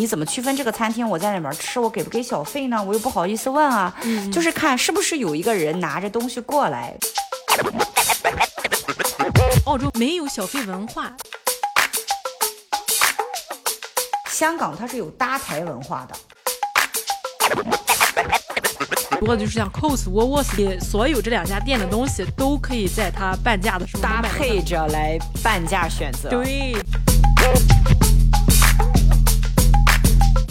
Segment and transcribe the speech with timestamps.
[0.00, 1.06] 你怎么区分这个餐厅？
[1.06, 2.82] 我在里面吃，我给不给小费呢？
[2.82, 3.94] 我又不好意思问啊。
[4.32, 6.96] 就是看是不是有一个人拿着东西过来。
[9.66, 11.12] 澳洲没有小费文化，
[14.30, 16.16] 香港它是有搭台文化的。
[19.18, 26.30] 不过就是像 Cost、沃沃斯的所有这两家店的东西，都可以在它半价的时候搭配着来半价选择。
[26.30, 26.74] 对。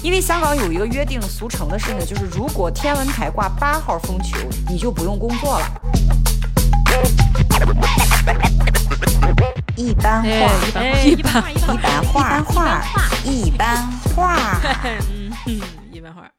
[0.01, 4.37] 因为香港有一个约定俗成的事情，就是如果天文台挂八号风球，
[4.69, 5.65] 你就不用工作了。
[9.75, 10.29] 一般话，
[11.03, 12.81] 一般一般话，一般话，
[13.25, 14.59] 一般话，
[15.09, 16.29] 嗯，一般话。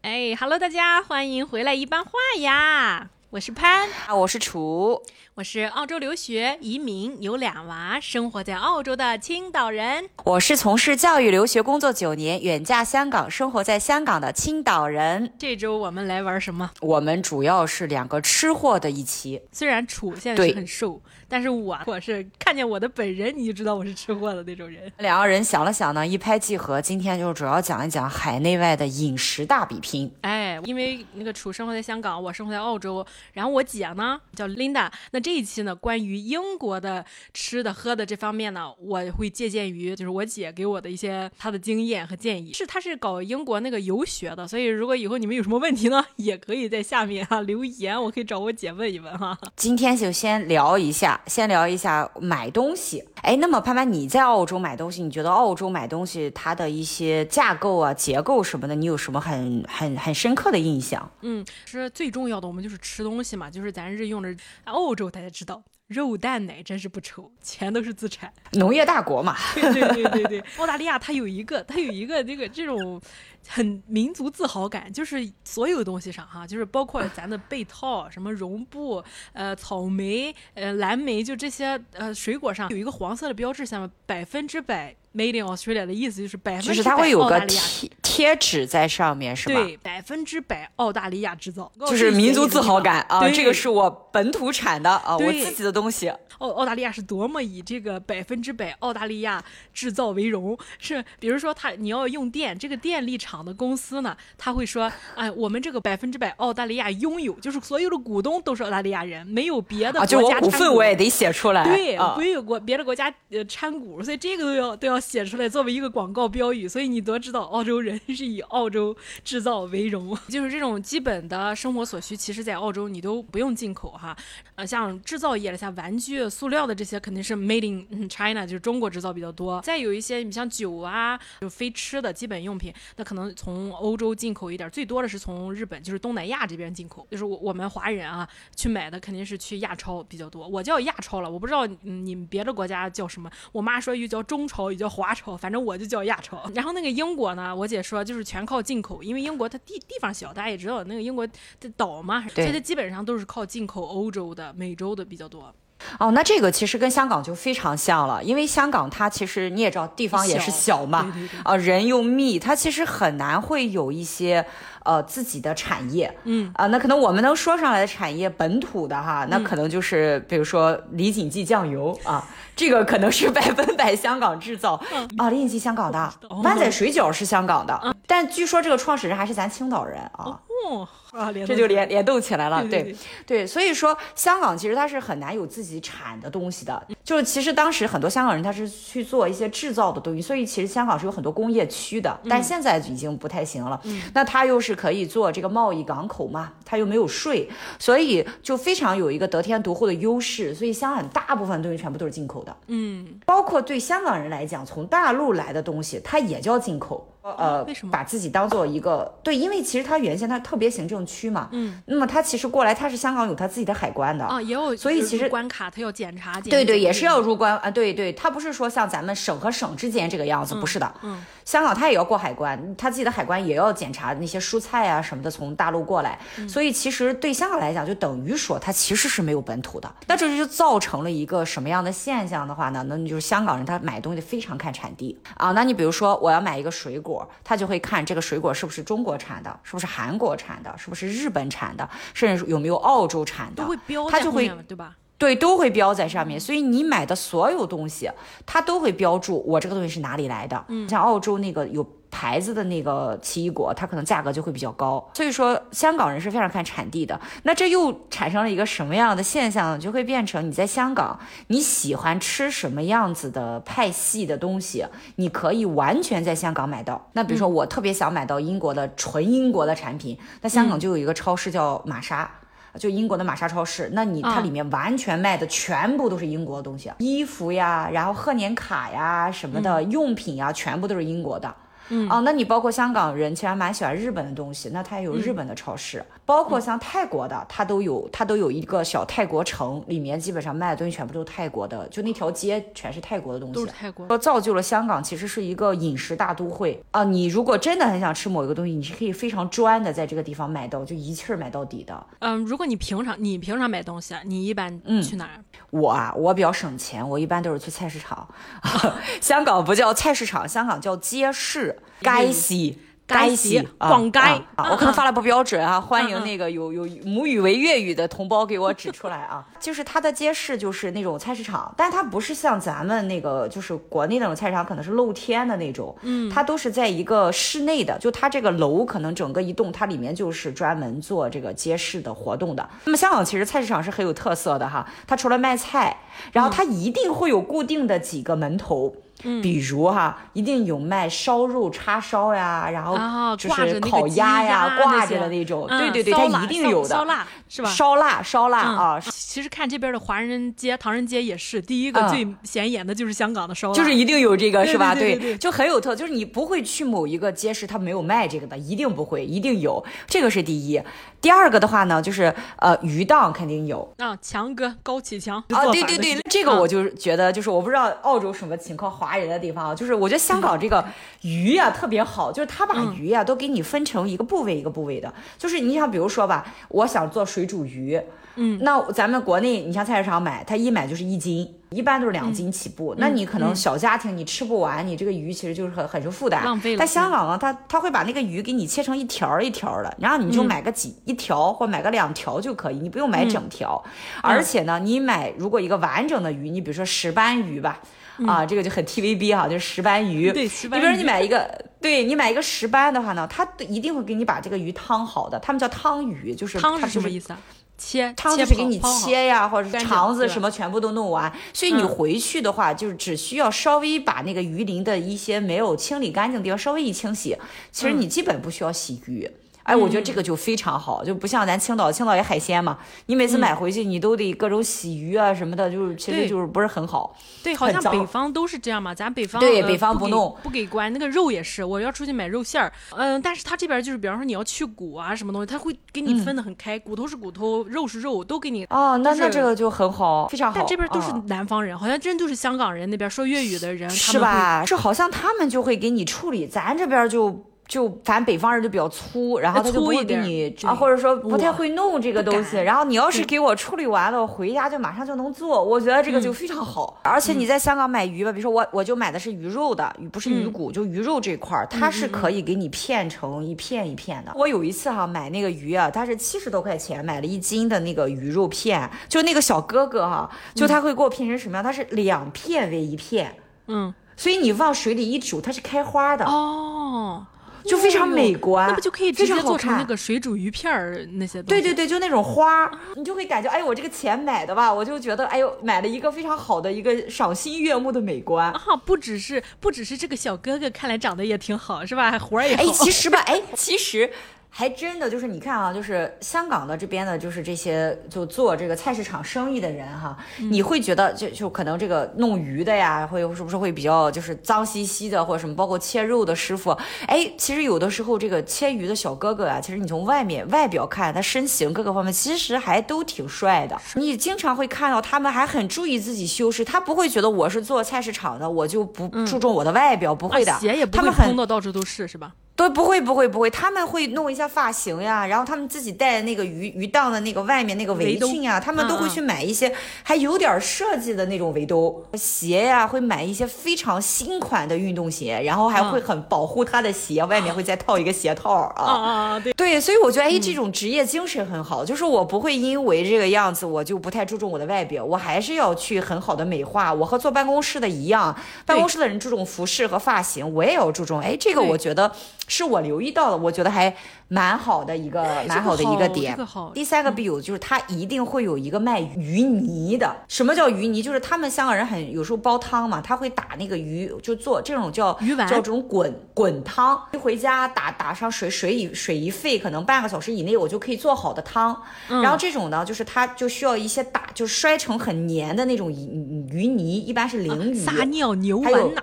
[0.00, 3.10] 哎，Hello，大家欢迎回来，一般话呀。
[3.30, 5.00] 我是潘啊，我是楚，
[5.34, 10.10] 我是澳洲留学移民，有俩娃，生活在澳洲的青岛人。
[10.24, 15.32] 我是从事教育留学工作九年，远嫁香港，生活在香港的青岛人。
[15.38, 16.70] 这周我们来玩什么？
[16.82, 19.40] 我们主要是两个吃货的一期。
[19.50, 21.00] 虽然楚现在是很瘦。
[21.28, 24.92] 但是我我是看见我的本人，你就知道我是吃货的那种人。
[24.98, 26.78] 两个人想了想呢，一拍即合。
[26.78, 30.12] 今天就主要讲一讲海内外的饮食大比拼。
[30.20, 34.90] 哎，因为那个楚生活在香港，我生活在澳洲，然后我姐呢叫 Linda。
[35.12, 42.52] 那这一期呢，关于英国的吃的喝的这方面呢，我会借鉴于就是我姐给我的一些她的经验和建议。
[42.52, 49.38] 是她是搞英国那个游学的，所以如果以后你们有什么问题呢， 也可以在下面啊留言，我可以找我姐问一问哈。
[49.54, 51.20] 今天就先聊一下。
[51.26, 61.10] 先聊一下买东西，哎，那么潘潘，你在澳洲买东西，你觉得澳洲买东西它的一些架构啊、结构什么的，你有什么很很很深刻的印象？
[61.20, 64.34] 嗯，是最重要的，我们就是吃东西嘛，就是咱日用的。
[64.64, 69.36] 澳洲大家知道，肉蛋奶真是不愁，全都是自产，农业大国嘛。
[69.54, 73.00] 对对对对对， 澳大利亚它有一个，它有一个这个这种。
[73.48, 84.94] 很民族自豪感，就是所有东西上哈，就是包括咱的被套，什么绒布，呃，草莓，呃，蓝莓，就这些呃水果上有一个黄色的标志，下面百分之百。
[85.14, 89.54] Made in Australia 的意思就是百分之百澳大利亚贴贴纸在上面是吧？
[89.54, 93.28] 对，百分之百澳大利亚制造，就是民族自豪感啊！
[93.30, 96.12] 这个是我本土产的啊，我自己的东西。
[96.38, 99.42] 澳澳大利亚是多么以这个百分之百澳大利亚
[99.72, 110.20] 制造为荣，是比如说他你要用电，这个电力厂的公司呢，他会说，哎，我们这个百分之百澳大利亚拥有，就是所有的股东都是澳大利亚人，没有别的国家啊。
[110.20, 110.40] 就我。
[110.40, 115.00] 股份我也得写出来，对，啊没有国别的国家呃参股，所以这个都要都要。
[115.02, 124.16] 写出来作为一个广告标语，所以你都知道澳洲人是以澳洲制造为荣，就是这种基本的生活所需，其实在澳洲你都不用进口哈。
[124.54, 129.60] 呃，像制造业的，像玩具、塑料的这些，肯定是 made in China，就是中国制造比较多。
[129.62, 137.04] 再有一些，你像酒啊，就非吃的基本用品，那可能从欧洲进口一点，最多的是从日本，就是东南亚这边进口。
[137.10, 140.46] 就是我我们华人啊，去买的肯定是去亚超比较多。
[140.46, 143.28] 我叫亚超了，我不知道你们别的国家叫什么。
[143.50, 144.92] 我妈说又叫中超，又叫。
[144.92, 146.38] 华超，反正我就叫亚超。
[146.54, 155.52] 然后那个英国呢，我姐说就是全靠进口，因为英国它地地方小，大家也知道那个英国的岛嘛，所以它基本上都是靠进口欧洲的、美洲的比较多。
[155.98, 161.12] 哦，那这个其实跟香港就非常像了，因为香港它其实你也知道地方也是小嘛，
[161.44, 164.44] 啊人又密，它其实很难会有一些。
[164.84, 172.26] 呃，自己的产业，嗯啊，那可能我们能说上来的产业，本土的哈，那可能就是比如说李锦记酱油啊，
[172.56, 174.72] 这个可能是 百分百香港制造
[175.18, 176.12] 啊，李锦记香港的，
[176.42, 180.40] 湾仔水饺是香港的，但据说这个创始人还是咱青岛人啊。
[180.66, 182.96] 哦，啊，这就联联动起来了，对
[183.26, 193.78] 对，所以说香港其实它是很难有自己产的东西的，就是其实当时很多香港人他是去做一些制造的东西，所以其实香港是有很多工业区的，但现在已经不太行了。
[194.14, 197.46] 那它又是可以做这个贸易港口嘛，它又没有税，
[197.78, 200.54] 所以就非常有一个得天独厚的优势。
[200.54, 207.06] 所以香港大部分东西全部都是进口的，嗯，包括对香港人来讲，从大陆来的东西它也叫进口。
[207.22, 207.92] 呃，为什么？
[207.92, 209.36] 把自己当做一个对？
[209.36, 226.18] 因为其实它原先它特别行政区嘛，嗯，那么它其实过来，它是香港有它自己的海关的啊，也有，所以其实关卡它要检查，对对，也是要入关啊，对对，它不是说像咱们省和省之间这个样子，不是的，嗯，香港它也要过海关，它自己的海关也要检查那些蔬菜啊什么的从大陆过来，
[226.48, 232.84] 所以其实对香港来讲，就等于说它其实是没有本土的，那这就造成了一个什么样的现象的话呢？
[232.88, 235.16] 那你就是香港人他买东西非常看产地。
[235.36, 237.11] 啊，那你比如说我要买一个水果，
[237.42, 238.04] 他就会看。
[238.04, 244.96] 这个水果是不是中国产的，是不是韩国产的，是不是日本产的，甚至有没有澳洲产的，都会标他就会对吧？
[245.16, 246.38] 对，都会标在上面。
[246.38, 248.10] 所以你买的所有东西，
[248.44, 250.64] 它都会标注我这个东西是哪里来的。
[250.68, 251.86] 嗯，像澳洲那个有。
[252.12, 257.18] 牌子的那个奇异果，它可能价格就会比较高，所以说香港人是非常看产地的。
[257.42, 259.78] 那这又产生了一个什么样的现象呢？
[259.78, 261.18] 就会变成你在香港，
[261.48, 264.86] 你喜欢吃什么样子的派系的东西，
[265.16, 267.08] 你可以完全在香港买到。
[267.14, 272.30] 那比如说我特别想买到英国的纯英国的产品，那香港就有一个超市叫玛莎。
[272.78, 281.54] 就英国的玛莎超市，那你它里面完全卖的全部都是英国的东西，衣服呀，然后贺年卡呀什么的用品呀，全部都是英国的。
[281.94, 297.04] 嗯啊，那你包括香港人其实还蛮喜欢日本的东西，那它也有日本的超市，包括像泰国的，它都有，它都有一个小泰国城，里面基本上卖的东西全部都是泰国的，就那条街全是泰国的东西，都是泰国，说造就了香港其实是一个饮食大都会啊。
[297.04, 302.06] 你如果真的很想吃某一个东西，你是可以非常专的在这个地方买到，就一气儿买到底的。
[302.20, 305.44] 嗯，如果你平常你平常买东西，你一般去哪儿？
[305.70, 308.26] 我啊，我比较省钱，我一般都是去菜市场。
[309.20, 311.78] 香港不叫菜市场，香港叫街市。
[312.00, 312.74] 街市，
[313.06, 314.70] 街市，逛街啊！
[314.70, 319.44] 我可能发的不标准啊，欢迎那个有有母语为粤语的同胞给我指出来啊。
[319.60, 332.66] 就是它的街市就是那种菜市场，但它不是像咱们那个就是国内那种菜市场，可能是露天的那种，嗯，它都是在一个室内的，就它这个楼可能整个一栋，它里面就是专门做这个街市的活动的。
[332.86, 335.96] 那么香港其实菜市场是很有特色的哈，它除了卖菜，
[336.32, 338.96] 然后它一定会有固定的几个门头。
[339.42, 347.70] 比如哈，一定有卖烧肉叉烧呀，然后就是烤鸭呀，挂着的那种，对对对，它一定有的，烧腊是吧？
[347.70, 354.94] 烧腊烧腊啊，其实看这边的华人街、唐人街也是，第一个最显眼的就是香港的烧腊，就是一定有这个是吧？
[354.94, 360.82] 对，就很有特，就是你不会去某一个街市，它没有卖这个的，一定不会，一定有，这个是第一。
[361.20, 363.88] 第二个的话呢，就是呃鱼档肯定有。
[363.98, 370.84] 啊，强哥高启强啊，对对对，这个我就觉得就是我不知道澳洲什么情况，华人的地方啊，就是我觉得香港这个
[371.22, 378.00] 鱼呀特别好，就是他把鱼呀都给你分成一个部位一个部位的，就是你像比如说吧，我想做水煮鱼。
[378.34, 382.94] 嗯，那咱们国内，你像菜市场买，它一买就是一斤，一般都是两斤起步。
[382.96, 386.78] 那你可能小家庭你吃不完，你这个鱼其实就是很很是负担，浪费了。
[386.78, 393.84] 在香港呢，他他会把那个鱼给你切成一条一条的，然后你就买个几一条或买个两条就可以，你不用买整条。
[394.22, 397.80] 而且呢，你买如果一个完整的鱼，你比如说石斑鱼吧，
[398.26, 400.32] 啊，这个就很 TVB 哈，就是石斑鱼。
[400.32, 400.80] 对，石斑。
[400.80, 401.48] 你比如你买一个，
[401.80, 407.38] 对你买一个石斑的话呢，它一定会给你把这个鱼汤好的，他们叫汤鱼，就是汤是什么意思啊？
[407.78, 417.36] 切汤就是给你切呀，或者是肠子什么全部都弄完，所以你回去的话，就是只需要稍微把那个鱼鳞的一些没有清理干净的地方稍微一清洗，
[417.72, 419.28] 其实你基本不需要洗鱼。
[419.64, 427.16] 哎，我觉得这个就非常好，就不像咱青岛，青岛也海鲜嘛，你每次买回去你都得各种洗鱼啊什么的，就是其实就是不是很好。
[427.42, 438.64] 对，好像北方都是这样嘛，咱北方对北方不弄不给关，那个肉也是，我要出去买肉馅儿，嗯，但是他这边就是，比方说你要去骨啊什么东西，他会给你分得很开，骨头是骨头，肉是肉，都给你。
[438.66, 440.58] 哦，那那这个就很好，非常好。
[440.58, 444.64] 但这边都是南方人，好像真就是香港人那边说粤语的人，是吧？
[444.64, 447.44] 是好像他们就会给你处理，咱这边就。
[447.72, 452.58] 就咱北方人就比较粗，然后他就不会给你啊，或者说不太会弄这个东西。
[452.58, 457.00] 然后你要是给我处理完了，我回家就马上就能做，我觉得这个就非常好。
[457.02, 464.32] 而且你在香港买鱼吧，比如说我我就买的是鱼肉的鱼，不是鱼骨，就鱼肉这块儿，它是可以给你片成一片一片的。
[464.34, 471.64] 我有一次哈买那个鱼啊，它是七十多块钱买了一斤的那个鱼肉片，就那个小哥哥哈，就他会给我片成什么样？
[471.64, 473.34] 它是两片为一片，
[473.68, 477.24] 嗯，所以你往水里一煮，它是开花的哦。
[477.64, 481.62] 就非常美观，那不就可以直接做成那个水煮鱼片儿那些东西？
[481.62, 488.76] 对对对，就那种花，你就会感觉，哎呦，我这个钱买的吧，我就觉得，哎呦，买了一个非常好的一个赏心悦目的美观啊！
[488.84, 492.10] 不只是不只是这个小哥哥，看来长得也挺好，是吧？
[492.10, 492.62] 还活儿也好。
[492.62, 494.10] 哎，其实吧，哎，其实。
[494.54, 500.14] 还真的就是你看啊，就是香港的这边的，就是这些就做这个菜市场生意的人哈，
[500.50, 506.70] 你会觉得就就可能这个弄鱼的呀，会是不是会比较就是脏兮兮的或者什么，包括切肉的师傅，
[507.06, 513.80] 哎，其实有的时候这个切鱼的小哥哥啊，其实你从外面外表看他身形各个方面，其实还都挺帅的。
[513.94, 520.52] 你经常会看到他们还很注意自己修饰，他不会觉得我是做菜市场的，我就不注重我的外表，不会的。
[520.60, 522.32] 鞋也不会碰到到处都是，是吧？
[522.54, 532.04] 不不会不会不会，他们会弄一下发型呀，然后他们自己带的那个鱼鱼档的那个外面那个围裙呀，他们都会去买一些还有点设计的那种围兜。
[532.14, 539.52] 鞋呀，会买一些非常新款的运动鞋，然后还会很保护他的鞋，外面会再套一个鞋套啊啊对。
[539.54, 546.92] 对，所以我觉得哎，这种职业精神很好，就是我不会因为这个样子我就不太注重我的外表，我还是要去很好的美化。
[546.92, 551.18] 我和坐办公室的一样，办公室的人注重服饰和发型，我也要注重。
[551.18, 552.12] 哎，这个我觉得
[552.46, 553.96] 是我留意到了，我觉得还。
[554.32, 556.34] 蛮好的一个，蛮好的一个点。
[556.72, 560.10] 第三个必有就是它一定会有一个卖鱼泥的。
[560.26, 561.02] 什么叫鱼泥？
[561.02, 566.98] 就是他们香港人很有时候煲汤嘛，他会打那个鱼，就做这种叫鱼丸，叫这种滚滚汤。
[567.12, 571.76] 一回家打打上水，水一水一沸，可能半个小时以内我就可以做好的汤。
[572.08, 579.02] 然后这种呢，就是它就需要一些打，就摔成很黏的那种鱼鱼泥，一般是鲮鱼、撒尿牛丸哪？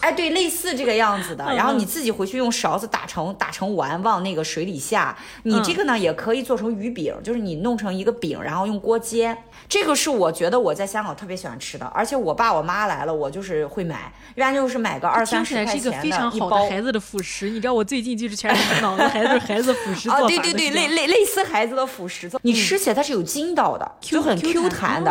[0.00, 1.44] 哎，对，类似这个样子的。
[1.54, 4.42] 然后你自己回去用勺子打成打成丸，往那个。
[4.54, 9.36] 水里下，你这个呢也可以做成鱼饼，就是你弄成一个饼，然后用锅煎。
[9.68, 16.02] 这个是我觉得我在香港特别喜欢吃的，而且我爸我妈来了，我就是会买，一般就是买个二三十块钱的一包。
[16.02, 25.10] 非常好的孩子的辅食，你知道我最近就是全是脑子孩子孩子辅食做 啊，对对对，类类类似孩子的辅食做，你吃起来它是有筋道的，就很 Q 弹的，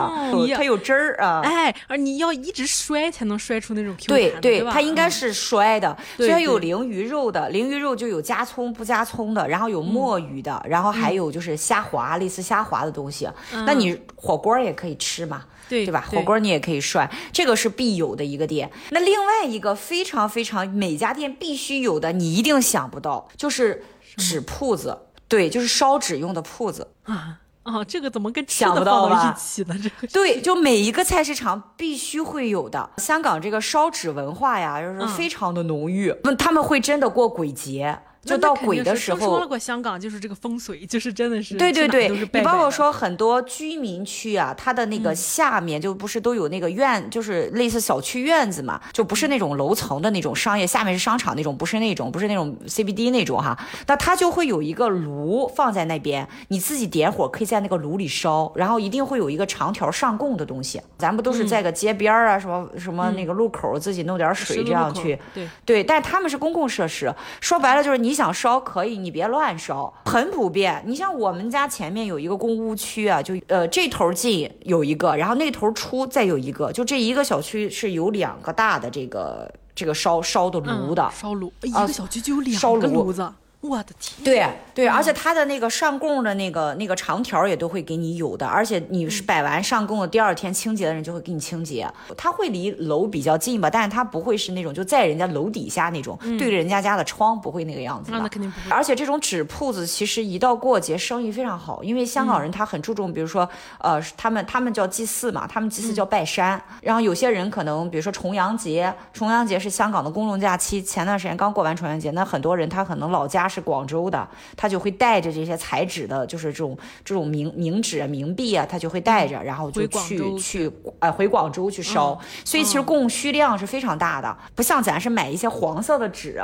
[0.55, 1.41] 它有汁儿啊。
[1.43, 13.27] 哎，而你要一直摔才能摔出那种 Q 弹的，对对，它应该是摔的，所以它有鲮鱼肉的，鲮鱼肉就有加葱不加葱的，然后有墨鱼的，然后还有就是虾滑，类似虾滑的东西，
[13.65, 15.45] 那你火锅也可以吃嘛。
[15.69, 16.05] 对对吧？
[16.11, 18.69] 火锅你也可以涮，这个是必有的一个店。
[18.91, 23.81] 那另外一个非常非常每家店必须有的，你一定想不到，就是
[24.17, 25.07] 纸铺子。
[25.29, 27.83] 对，就是烧纸用的铺子啊啊！
[27.85, 29.73] 这个怎么跟想不到一起呢？
[29.81, 32.91] 这个 对，就每一个菜市场必须会有的。
[32.97, 36.13] 香港这个烧纸文化呀，就是非常的浓郁。
[36.25, 37.97] 那他们会真的过鬼节。
[38.24, 65.50] 就到鬼的时候，说了过香港就是这个风水，就是真的是对对对，你包括说很多居民区啊，它的那个下面就不是都有那个院，就是类似小区院子嘛，就不是那种楼层的那种商业，下面是商场那种，不是那种不是那种 CBD 那种哈，那它就会有一个炉放在那边，你自己点火可以在那个炉里烧，然后一定会有一个长条上供的东西，咱不都是在个街边啊，什么什么那个路口自己弄点水这样去，对。
[65.65, 68.12] 对，但他们是公共设施，说白了就是你。
[68.13, 70.84] 你想烧可以，你别乱烧，很普遍。
[70.86, 83.27] 你像我们家前面有一个公屋区啊，就呃这头进有一个，然后那头出再有一个，就这一个小区是有两个大的这个这个烧烧的炉的，烧炉一个小区就有两个炉子。
[83.63, 84.24] 我的天！
[84.24, 91.89] 对对，而且它的那个上供的那个那个长条也都会给你有的，而且你是摆完上供的第二天清洁的人就会给你清洁。
[92.17, 98.12] 它会离楼比较近吧，但是它不会是那种就在人家楼底下那种对着人家家的窗，不会那个样子。
[98.12, 98.70] 那肯定不会。
[98.70, 103.48] 而且这种纸铺子其实一到过节生意非常好，因为香港人他很注重，比如说
[103.79, 106.62] 呃他们他们叫祭祀嘛，他们祭祀叫拜山。
[106.82, 113.48] 然后有些人可能比如说重阳节，重阳节是香港的公众假期，前段时间刚过完重阳节，那很多人他可能老家。
[113.53, 122.19] 是广州的，他就会带着这些彩纸的，就是这种这种冥冥纸啊、冥币啊，他就会带着，然后就去去呃回广州去烧。
[122.43, 126.41] 所以其实供需量是非常大的，不像咱是买一些黄色的纸，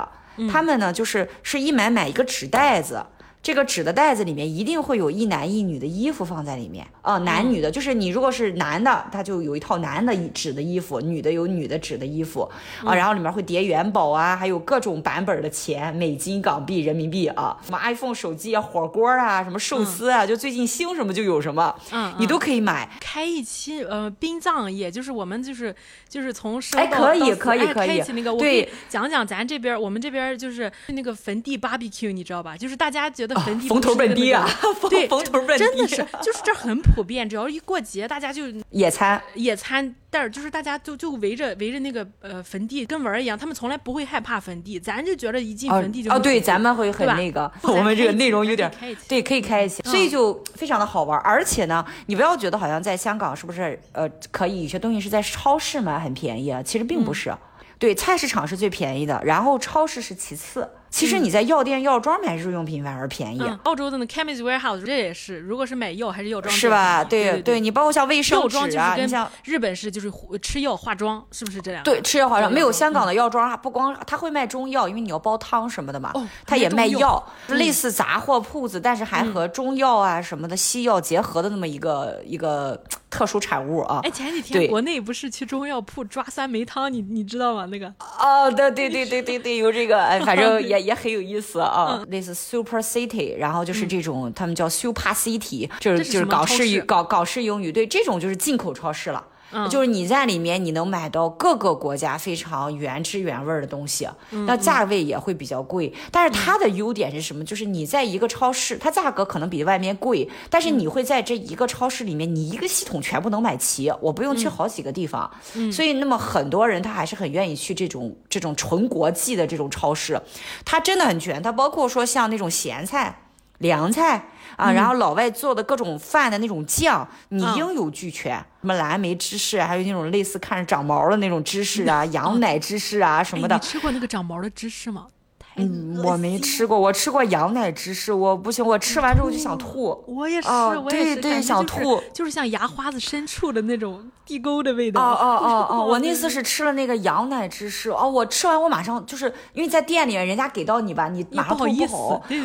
[0.51, 3.03] 他们呢就是是一买买一个纸袋子。
[3.41, 6.85] 这个纸的袋子里面一定会有一男一女的衣服放在里面。
[7.01, 12.49] 啊，男女的，就是你如果是男的，他就有一套男的纸的衣服，女的有女的纸的衣服。
[12.83, 22.89] 啊，然后里面会叠元宝啊，还有各种版本的钱，美金、港币、人民币啊，什么 iPhone 手机啊，火锅啊，什么寿司啊，就最近兴什么就有什么，嗯，你都可以买。
[22.99, 25.73] 开一期呃殡葬业，就是我们就是
[26.07, 32.57] 就是从生哎可以可以可以，那个对，讲讲咱这边我们这边就是那个坟地 barbecue，你知道吧？
[32.57, 33.39] 就是大家觉得。
[33.39, 34.45] 坟地坟头蹦迪啊，
[34.89, 37.29] 对，坟头真的是，就是这很普遍。
[37.29, 39.95] 只要一过节，大家就野餐，野餐。
[40.11, 48.71] 但是就是大家就就围着围着那个呃坟地跟玩儿一样，他们从来不会害怕坟地，咱就觉得一进坟地就哦，对，咱们会很那个， 我们这个内容有点
[49.07, 51.19] 对，可以开一些，所以就非常的好玩。
[51.19, 56.63] 而且呢，你不要觉得好像在香港是不是呃可以有些东西是在超市买很便宜啊？
[56.63, 57.31] 其实并不是，
[57.77, 60.67] 对，菜市场是最便宜的，然后超市是其次。
[60.89, 63.41] 其实你在药店药妆买日用品反而便宜。
[63.63, 67.03] 澳洲的那 Chemist Warehouse 这也是，如果是买药还是药妆，是吧？
[67.03, 71.83] 对对，你包括像卫生纸啊，你像日本是就是吃药化妆，是不是这样？
[71.83, 76.13] 对，吃药化妆没有香港的药妆，不光他会卖中药，因为你要煲汤什么的嘛，
[76.45, 83.99] 他也卖药，类似杂货铺子，但是还和中药啊什么的西药结合的那么一个一个特殊产物啊。
[84.03, 87.65] 哎，前几天国内不是去中药铺抓酸梅汤，你你知道吗？
[87.67, 90.69] 那个哦，对对对对对对，有这个，哎， 反正也。
[90.69, 99.23] 也也很有意思啊，嗯类似 Super City，然后就是这种他们叫 Super City，就是是就是搞市搞搞市式语港港式英语，对，这种就是进口超市了。
[99.51, 105.93] 嗯就是你在里面，你能买到各个国家非常原汁原味儿的东西，嗯那价位也会比较贵。
[106.11, 107.43] 但是它的优点是什么？
[107.43, 115.29] 就是你在一个超市，它价格可能比外面贵，但是你会在这一个超市里面，你一个系统全部能买齐，我不用去好几个地方。
[115.71, 120.21] 所以，那么很多人他还是很愿意去这种这种纯国际的这种超市，
[120.63, 123.23] 它真的很全，它包括说像那种咸菜。
[123.59, 124.21] 凉菜
[124.57, 128.35] 啊，然后老外做的各种饭的那种酱，你嗯应有俱全。
[128.61, 133.65] 什么蓝莓芝士啊，还有那种类似看着长毛的那种芝士啊，羊奶芝士啊什么的哎你。
[133.65, 135.07] 吃过那个长毛的芝士吗？
[135.39, 140.03] 太嗯，我没吃过，我吃过羊奶芝士，我不行，我吃完之后就想吐。
[140.07, 145.01] 我也是，哦我也是，对对想吐就是像牙花子深处的那种地沟的味道。
[145.01, 145.85] 哦哦哦哦！
[145.89, 151.95] 我那次是吃了那个羊奶芝士，哦，我吃完我马上就是因为在店里面人家给到你吧，你马上吐不好意思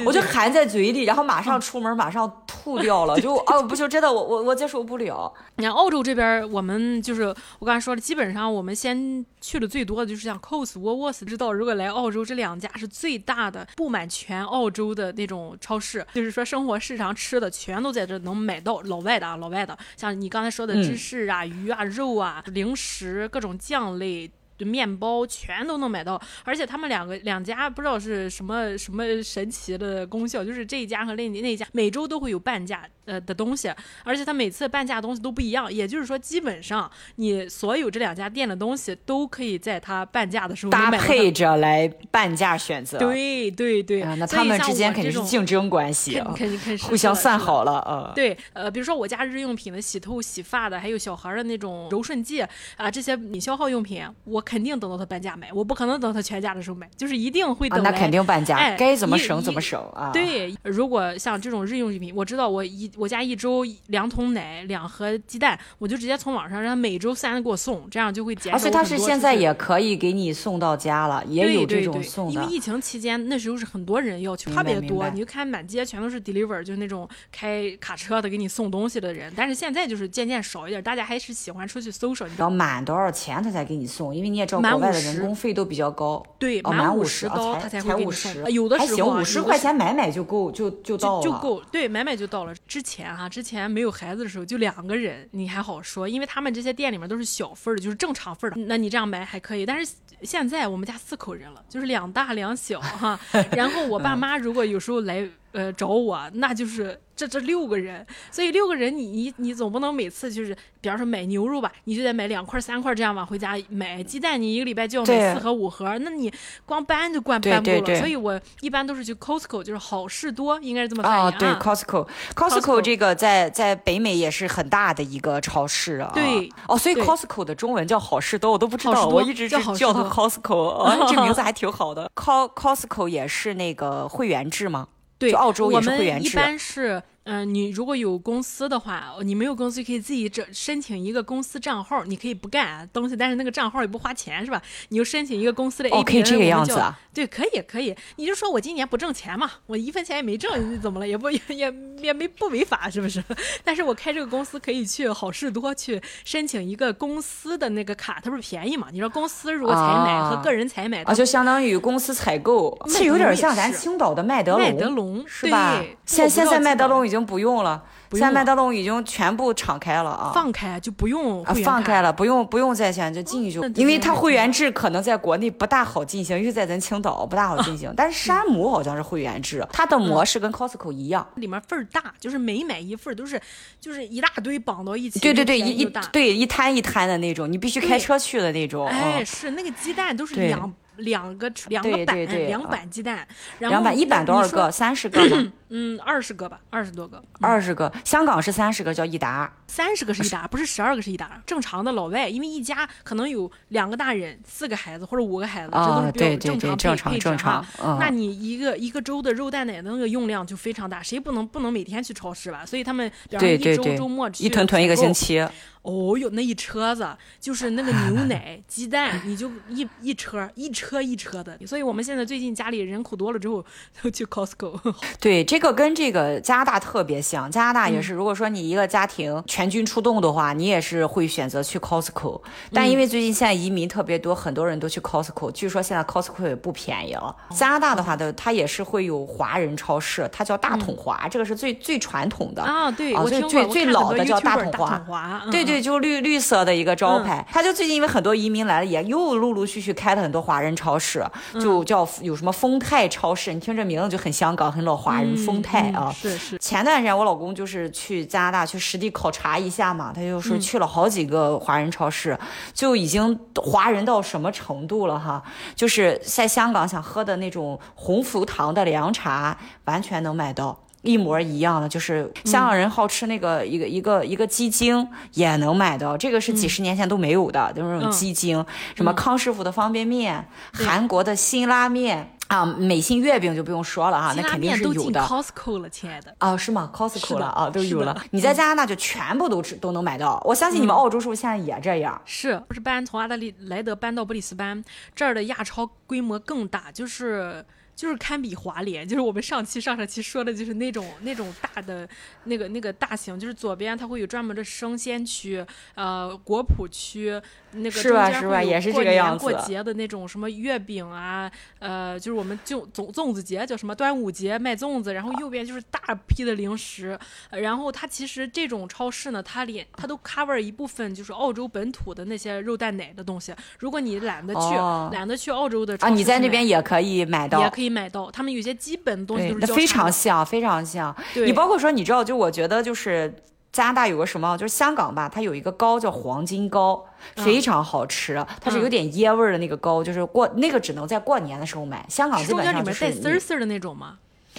[0.06, 5.30] 我就含在嘴里，然后马上出门马上吐掉了，就哦不行，真的我我我接受不了。
[5.56, 7.24] 你看澳洲这边，我们就是
[7.58, 24.30] 我刚才说了，基本上我们先去的最多的就是像 Coles、沃沃斯，知道如果来澳洲这两家是最大的，布满全澳洲的那种超市，就是说生活日常吃的全都在这能买到，老外的啊，老外的，像你刚才说的芝士啊、鱼啊、肉啊、零食、各种酱类。
[24.64, 33.70] 面包全都能买到，而且他们两个两家不知道是什么什么神奇的功效，就是这一家和那那一家每周都会有半价呃的东西，
[34.04, 42.98] 而且它每次半价的东西都不一样，也就是说，基本上你所有这两家店的东西都可以在它半价的时候搭配着来半价选择。
[42.98, 48.12] 对对对，啊，那他们之间肯定是竞争关系肯啊，肯定肯定是互相算好了啊。
[48.14, 52.40] 对，呃，比如说我家日用品的洗头、洗发的，还有小孩儿的那种柔顺剂
[52.76, 57.90] 啊，这些你消耗用品，我肯定等到它半价买，我不可能等它全价的时候买，就是一定会啊，等来。
[57.90, 60.10] 那肯定半价，哎该怎么省怎么省啊。
[60.12, 72.32] 对，如果像这种日用品，我知道我一我家一周两桶奶、两盒鸡蛋，我就直接从网上让他每周三给我送，这样就会减少而且我很多它是现在也可以给你送到家了，也有这对对对，种送的。
[72.32, 79.32] 因为疫情期间那时候是很多人要求，特别多，你就看满街全都是 deliver，就是那种开卡车的给你送东西的人。
[79.36, 84.14] 但是现在就是渐渐少一点，大家还是喜欢出去搜索，你知道满多少钱他才给你送？
[84.14, 86.20] 因为你也知道满国外的人工费都比较高。
[86.38, 91.22] 对，哦，满五十他才会才给你送，五十呃，有的，时候啊五十块钱买买就够，就就到了。
[91.22, 92.52] 就就够，对，买买就到了。
[92.66, 99.64] 之前哈、之前没有孩子的时候，就两个人，你还好说，因为他们这些店里面都是小份儿的，就是正常份儿的，那你这样买还可以。
[99.64, 99.92] 但是
[100.22, 103.18] 现在我们家四口人了，就是两大两小哈，
[103.56, 116.32] 然后我嗯爸妈如果有时候来呃找我，那就是这这六个人，所以六个人你你你总不能每次就是，比方说买牛肉吧，你就得买两块三块这样往回家买，鸡蛋你一个礼拜就要买四盒五盒，那你
[116.66, 121.38] 光搬就搬对搬不了，对对所以我一般都是去 Costco，就是好事多，应该是这么翻译啊，啊。
[121.38, 126.10] 对，Costco，Costco 这个在在北美也是很大的一个超市啊。
[126.12, 132.10] 对，哦，所以 Costco 的中文叫好事多，我都不知道，好我一直叫是叫 Costco，哦这名字 还挺好的。
[132.16, 134.88] Co Costco 也是那个会员制吗？
[135.18, 144.60] 对，就澳洲也我们一是会员制般是，嗯、你如果有公司的话，你没有公司可以自己这申请一个公司账号，你可以不干东西，但是那个账号也不花钱，是吧？
[144.90, 146.98] 你就申请一个公司的 A P P，、哦可以这个样子啊？
[147.12, 151.06] 对，可以可以，你就说我今年不挣钱嘛，我一分钱也没挣，怎么了？
[151.06, 153.22] 也不也也也没不违法，是不是？
[153.64, 158.88] 但是我开这个公司可以去好事多去申请一个公司的那个卡，它不是便宜嘛？
[158.92, 165.96] 你说公司如果采买和啊个人采买，啊，它就相当于公司采购，麦这有点像咱青岛的麦德龙，麦德龙是吧对？
[166.04, 170.30] 现现在麦德龙已经不用了，现在麦德龙已经全部敞开了啊。
[170.34, 181.26] 放开就不用啊放开了，不用不用在线就进去就因为它会员制可能在国内不大好进行，因为在咱青岛不大好进行， 但是山姆好像是会员制，它的模式跟 Costco 一样。
[181.34, 183.40] 里面份儿大，就是每买一份儿都是
[183.80, 185.94] 就是一大堆绑到一起，对对对，一一。
[186.12, 188.86] 对一摊一摊的那种，你必须开车去的那种。
[188.86, 193.26] 哎，嗯是那个鸡蛋都是两两个两个板两啊板鸡蛋，
[193.58, 194.70] 然后两板一板多少个？？
[194.70, 195.52] 三十个吗？
[195.76, 197.92] 嗯，二十个吧，二十多个，二十个。
[198.04, 199.52] 香港是三十个，叫一打。
[199.66, 201.42] 三十个是一打， 不是十二个是一打。
[201.44, 207.66] 正常的老外，因为一家可能有两个大人、四个孩子或者五个孩子，这都啊是比较正常正常正常
[207.98, 212.64] 那你一个一个周的肉蛋奶的那个用量就非常大，谁不能不能每天去超市吧？
[212.64, 215.44] 所以他们比方一周对对对周末，去一囤囤一个星期。
[215.82, 217.06] 哦哟，那一车子
[217.38, 221.58] 就是那个牛奶、 鸡蛋，你就一一车一车一车的。
[221.66, 223.62] 所以我们现在最近家里人口多了之后，
[224.00, 224.80] 都去 Costco。
[225.20, 232.40] 对这个跟这个加拿大特别像，加拿大也是，如果说你一个家庭全军出动的话，你也是会选择去 Costco。
[232.72, 237.34] 但因为最近现在移民特别多，很多人都去 Costco，据说现在 Costco 也不便宜了。
[237.50, 247.46] 加拿大的话的，它也是会有华人超市，它叫大统华，这个是最最传统的啊，对，最最最老的叫大统华，对对，就绿绿色的一个招牌。
[247.50, 251.24] 它就最近因为很多移民来了，也又陆陆续续开了很多华人超市，
[251.60, 256.12] 就叫有什么丰泰超市，你听这名字就很香港，很老华人丰泰啊。
[256.12, 256.58] 是是。
[256.58, 262.38] 前段时间我老公就是去加拿大去实地考察一下嘛，他就说去了好几个华人超市，
[262.72, 265.42] 就已经华人到什么程度了哈？
[265.74, 270.78] 就是在香港想喝的那种鸿福堂的凉茶，完全能买到。
[271.02, 278.64] 一模一样的，就是香港人好吃那个一个一个一个鸡精也能买到，这个是几十年前都没有的，就是那种鸡精。
[278.96, 285.20] 什么康师傅的方便面，韩国的辛拉面啊，美心月饼就不用说了哈，那肯定是有的。
[285.22, 286.34] Costco 了，亲爱的。
[286.38, 288.16] 啊，是吗？Costco 了啊，都有了。
[288.30, 292.20] 你在加拿大就全部都吃都能买到，我相信你们澳洲是不是现在也这样？
[292.24, 297.64] 是，不是搬从阿德利莱德搬到布里斯班，这儿的亚超规模更大，就是。
[297.94, 302.08] 就是堪比华联，就是我们上期上上期说的，就是那种那种大的
[302.44, 307.40] 那个那个大型，就是左边它会有专门的生鲜区，呃，果脯区，
[307.72, 309.44] 那个是吧是吧，也是这个样子。
[309.44, 317.16] 过节的那种什么月饼啊，呃，就是我们就粽粽子节叫什么端午节卖粽子，然后右边就是大批的零食，
[317.50, 323.54] 然后它其实这种超市呢，它连它都 cover 一部分就是澳洲本土的那些肉蛋奶的东西。
[323.78, 327.83] 如果你懒得去懒得去澳洲的啊，你在那边也可以买到，也可以。
[327.84, 331.14] 可以买到，他们有些基本东西都是非常像，非常像。
[331.34, 333.34] 你包括说，你知道，就我觉得，就是
[333.72, 337.04] 加拿大有个什么，就是香港吧，它有一个糕叫黄金糕，
[337.36, 342.06] 非常好吃，它是有点椰味儿的那个糕，就是过那个只能在过年的时候买。
[342.08, 344.16] 香港基本上就是带丝儿丝儿的那种吗？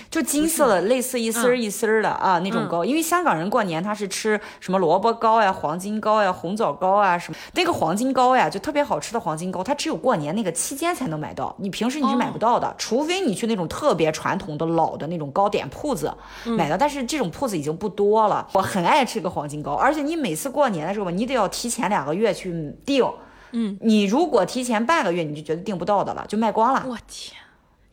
[0.10, 7.38] 就金色的，类似一丝儿一丝儿的啊那种糕，因为香港人过年他是吃什么萝卜糕呀、黄金糕呀、红枣糕啊什么。
[7.54, 16.78] 那个黄金糕呀，就特别好吃的黄金糕，它只有过年那个期间才能买到，你平时你是买不到的，除非你去那种特别传统的老的那种糕点铺子买到。
[16.78, 18.48] 但是这种铺子已经不多了。
[18.54, 23.06] 我很爱吃个黄金糕，而且你每次过年的时候吧，你得要提前两个月去订。
[23.52, 26.84] 嗯，你如果提前半个月，你就觉得订不到的了，就卖光了。
[26.88, 27.40] 我天！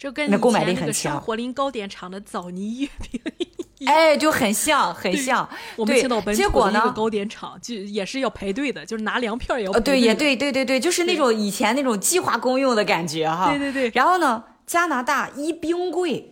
[0.02, 3.20] 就跟以前那个生活林糕点厂的枣泥月饼，
[3.86, 5.48] 哎，就很像，很像。
[5.76, 9.70] 我们青岛本土的一个糕点厂，就也是要排队的，就是拿粮票也要。
[9.78, 13.50] 对，也对，对对对，就是那种以前那种计划公用的感觉哈。
[13.50, 13.92] 对对对。
[13.94, 16.31] 然后呢，加拿大一冰柜。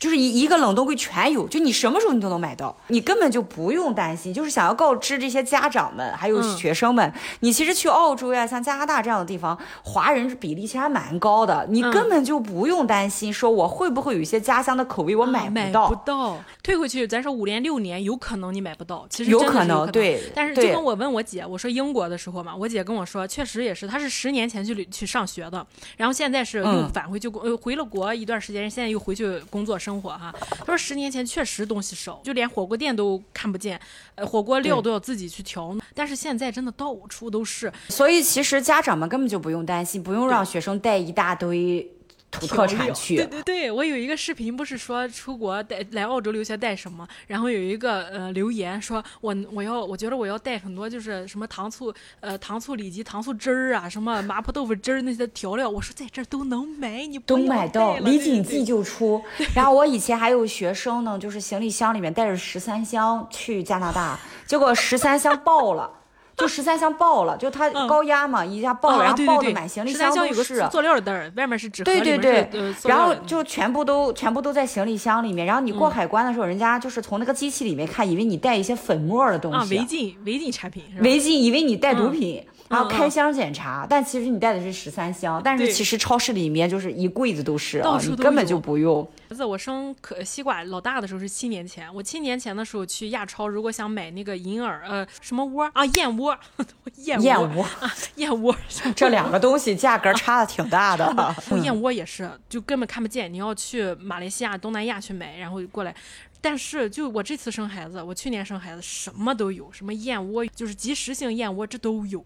[0.00, 4.34] 就是一一个冷冻柜全有，就你什么时候你都能买到，你根本就不用担心。
[4.34, 15.88] 就是想要告知这些家长们，还有学生们，你其实去澳洲呀，像加拿大这样的地方，华人比例其实还蛮高的，你根本就不用担心，说我会不会有一些家乡的口味我买不到。
[15.88, 20.20] 不到，退回去，咱说五年六年，有可能你买不到，其实有可能，对。
[20.34, 25.64] 但是就跟我问我姐，我说英国的时候嘛，我姐跟我说，确实也是，她是十年前去去上学的，
[25.96, 30.34] 然后现在是又返回去呃回了国一段时间，现在又回去工作生活哈。
[30.58, 33.78] 他说十年前确实东西少，就连火锅店都看不见，
[34.14, 35.76] 呃，火锅料都要自己去调。
[35.94, 41.86] 但是现在真的到处都是，所以其实家长们根本就不用担心，不用让学生带一大堆。
[42.30, 59.22] 土特产去，对对对，我有一个视频，不是说出国带来澳洲留学带什么，然后有一个呃留言说，我我要我觉得我要带很多，就是什么糖醋呃糖醋里脊、糖醋汁儿啊，什么麻婆豆腐汁儿那些调料，我说在这儿都能买，你都买到，李锦记就出。
[59.56, 65.90] 然后我以前还有学生呢，就是行李箱里面带着十三香去加拿大，结果十三香爆了。
[66.38, 70.66] 就十三箱爆了，就它高压嘛，一下爆了，然后爆的满行李箱都是。
[70.70, 75.44] 塑料的袋儿，外面是纸盒，对对对，然后就全部都全部都在行李箱里面。
[75.44, 79.76] 然后你过海关的时候，人家就是从那个机器里面看，以为你带一些粉末的东西。
[79.76, 81.02] 啊，违禁违禁产品是？
[81.02, 82.46] 违禁，以为你带毒品。
[82.68, 89.08] 然后开箱检查，但其实你带的是十三箱，但是其实超市里面就是一柜子都是，你根本就不用。
[89.30, 96.38] 儿子，我生可西瓜老大的时候是七年前，我七年前的时候去亚超，如果想买那个银耳，呃，什么窝啊，燕窝，
[97.04, 98.54] 燕窝燕窝啊，燕窝，
[98.94, 101.34] 这两个东西价格差的挺大的。
[101.62, 105.94] 燕窝也是，就根本看不见，你要去马来西亚、东南亚去买，然后过来。
[106.40, 112.24] 但是就我这次生孩子，我去年生孩子什么都有，什么燕窝，就是即食性燕窝，这都有。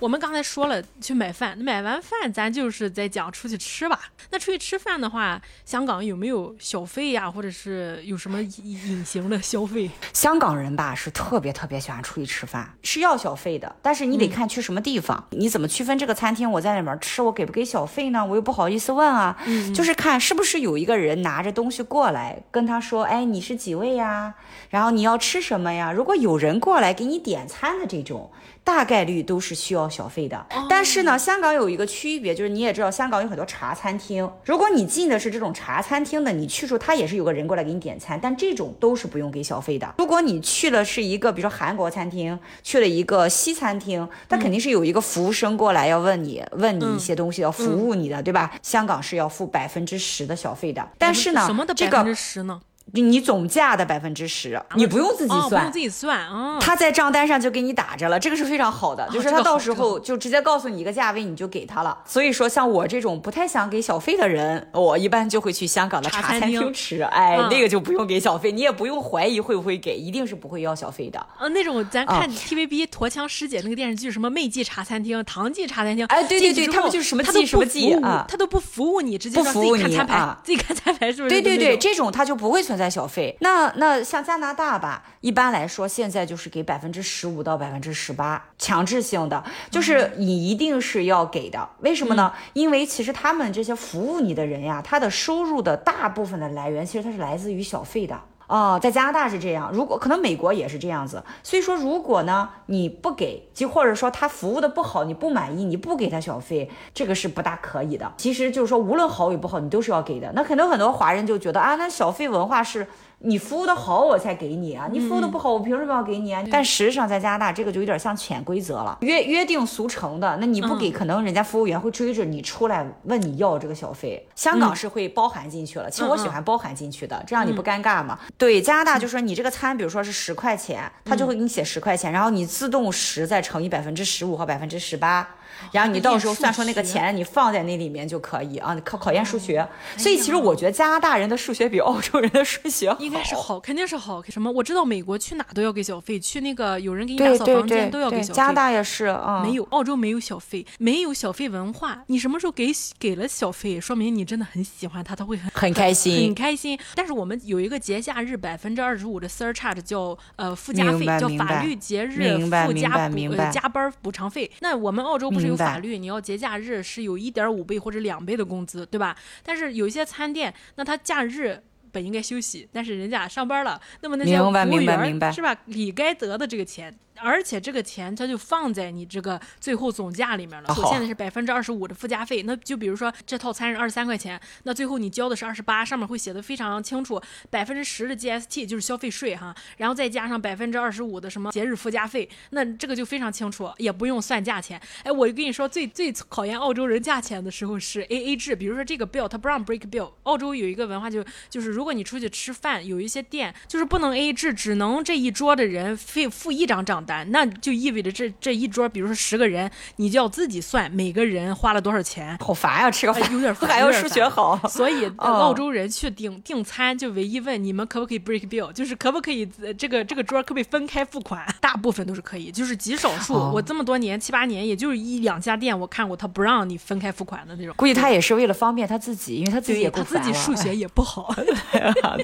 [0.00, 3.98] 我们刚才说了去买饭，买完饭咱就是在讲出去吃吧。
[4.30, 9.90] 那出去吃饭的话，香港有没有小费呀，或者是有什么隐形的消费？
[10.12, 15.26] 香港人吧是特别特别喜欢出去吃饭，是要小费的，但是你得看去什么地方。
[15.30, 18.22] 你怎么区分这个餐厅我在里面吃，我给不给小费呢？
[18.26, 19.34] 我又不好意思问啊。
[19.46, 24.34] 嗯，就是看是不是有一个人拿着东西过来跟他说，哎，你是几位呀？
[24.68, 25.92] 然后你要吃什么呀？
[25.92, 28.30] 如果有人过来给你点餐的这种。
[28.64, 34.28] 大概率都是需要小费的，但是呢，香港有一个区别，就是你也知道，香港有很多茶餐厅。
[34.42, 39.94] 如果你进的是这种茶餐厅的，你去处他也是有个人过来给你点餐，但这种都是不用给小费的。
[39.98, 48.50] 如果你去了是一个，比如说韩国餐厅，去了一个西餐厅，他肯定是有一个服务生过来要问你，问你一些东西，要服务你的，对吧？
[48.62, 52.62] 香港是要付百分之十的小费的，但是呢，什么的百分之十呢？
[52.92, 56.58] 你总价的百分之十，你不用自己算，不用自己算啊。
[56.60, 61.98] 他在账单上就给你打着了，这个是非常好的，就是他到时候就直接告诉你一个价位，你就给他了。
[62.04, 71.26] 所以说，像我这种不太想给小费的人，我一般就会去香港的茶餐厅吃，哎，那个就不用给小费，你也不用怀疑会不会给，一定是不会要小费的。
[71.40, 81.30] 嗯，那种咱看 TVB 驼枪师姐那个电视剧，什么媚记茶餐厅、唐记茶餐厅，哎，对对对，他们就是什么记什么记啊，他都不服务你，直接不服务你啊，自己看餐牌是不是？
[81.30, 83.36] 对对对，这种他就不会存在小费。
[83.40, 91.68] 那那那像加拿大吧，一般来说现在就是给百分之十五到百分之十八，强制性的，就是你一定是要给的。
[91.80, 92.32] 为什么呢？
[92.54, 98.78] 因为其实他们这些服务你的人呀，他的收入的大部分的来源，其实他是来自于小费的哦。
[98.82, 101.22] 在加拿大是这样，如果可能美国也是这样子。
[101.42, 108.12] 所以说，如果呢你不给，即或者说他服务的不好，你不满意，你不给他小费，这个是不大可以的。
[108.16, 110.32] 其实就是说，无论好与不好，你都是要给的。
[110.34, 112.86] 那可能很多华人就觉得啊，那小费文化是。
[113.26, 114.86] 你服务的好，我才给你啊！
[114.92, 116.44] 你服务的不好，我凭什么要给你啊？
[116.52, 120.36] 但实际上，在加拿大，这个就有点像潜规则了，约约定俗成的。
[120.40, 124.28] 那你不给，可能人家服务员会追着你出来问你要这个小费。
[124.34, 128.18] 香港是会包含进去了，其实我喜欢包含进去的，这样你不尴尬嘛？
[128.36, 135.26] 对，加拿大就说你这个餐，比如说是十块钱，他就会给你写十块钱，然后你自动十再乘以百分之十五和百分之十八。
[135.72, 138.74] 然后你到时候算出那个钱，你放在那里面就可以啊。
[138.84, 144.22] 考考验数学，所以其实我觉得加拿大人的数学比澳洲人的数学应该是好，肯定是好。
[144.28, 144.50] 什么？
[144.50, 148.34] 我知道美国去哪都要给小费，去那个有人给你打扫房间都要给小费。
[148.34, 152.02] 加拿大也是啊，没有澳洲没有小费，没有小费文化。
[152.08, 156.78] 你什么时候给给了小费，说明你真的很喜欢他，他会很很开心，很开心。
[156.94, 164.50] 但是我们有一个节假日百分之二十五的 surcharge，叫呃附加费，叫法律节日附加补加班补偿费。
[164.60, 166.24] 那我们澳洲不是有法律，你要。
[166.24, 169.14] 节假日是有一点五倍或者两倍的工资，对吧？
[169.42, 176.98] 但是有一些餐店，那他假日本应该休息，但是人家上班了，那么那些服务员是吧，理该得的这个钱。
[177.24, 180.74] 而且这个钱它就放在你这个最后总价里面了。
[180.74, 194.80] 所现在是百分之二十五的附加费，那就比如说这套餐是二十三块钱，那最后你交的是二十八，上面会写的非常清楚，百分之十的 GST 就是消费税哈，然后再加上百分之二十五的什么节日附加费，那这个就非常清楚，也不用算价钱。
[195.04, 200.10] 哎，我跟你说，最最考验澳洲人价钱的时候是 AA 制，比如说这个 bill 它不让 break bill。
[200.24, 207.04] 澳洲有一个文化就就是如果你出去吃饭，有一些店就是不能 AA 制，只能这一桌的人费付一张账。
[207.04, 212.90] 单，那就意味着这这一桌，比如说十个人，你就要自己算每个人花了多少钱，好烦呀！
[212.90, 214.58] 吃个饭有点 烦，还要数学好。
[214.68, 219.46] 所以 澳洲人去订订餐，就唯一问你们可不可以 break bill，就是可不可以
[219.76, 221.44] 这个这个桌可不可以分开付款？
[221.60, 223.34] 大部分都是可以，就是极少数。
[223.34, 227.74] 我这么多年七八年，也就是一两家店我看过，他不让你分开付款的那种。
[227.76, 231.34] 估计他也是为了方便他自己，因为他自己也他自己数学也不好，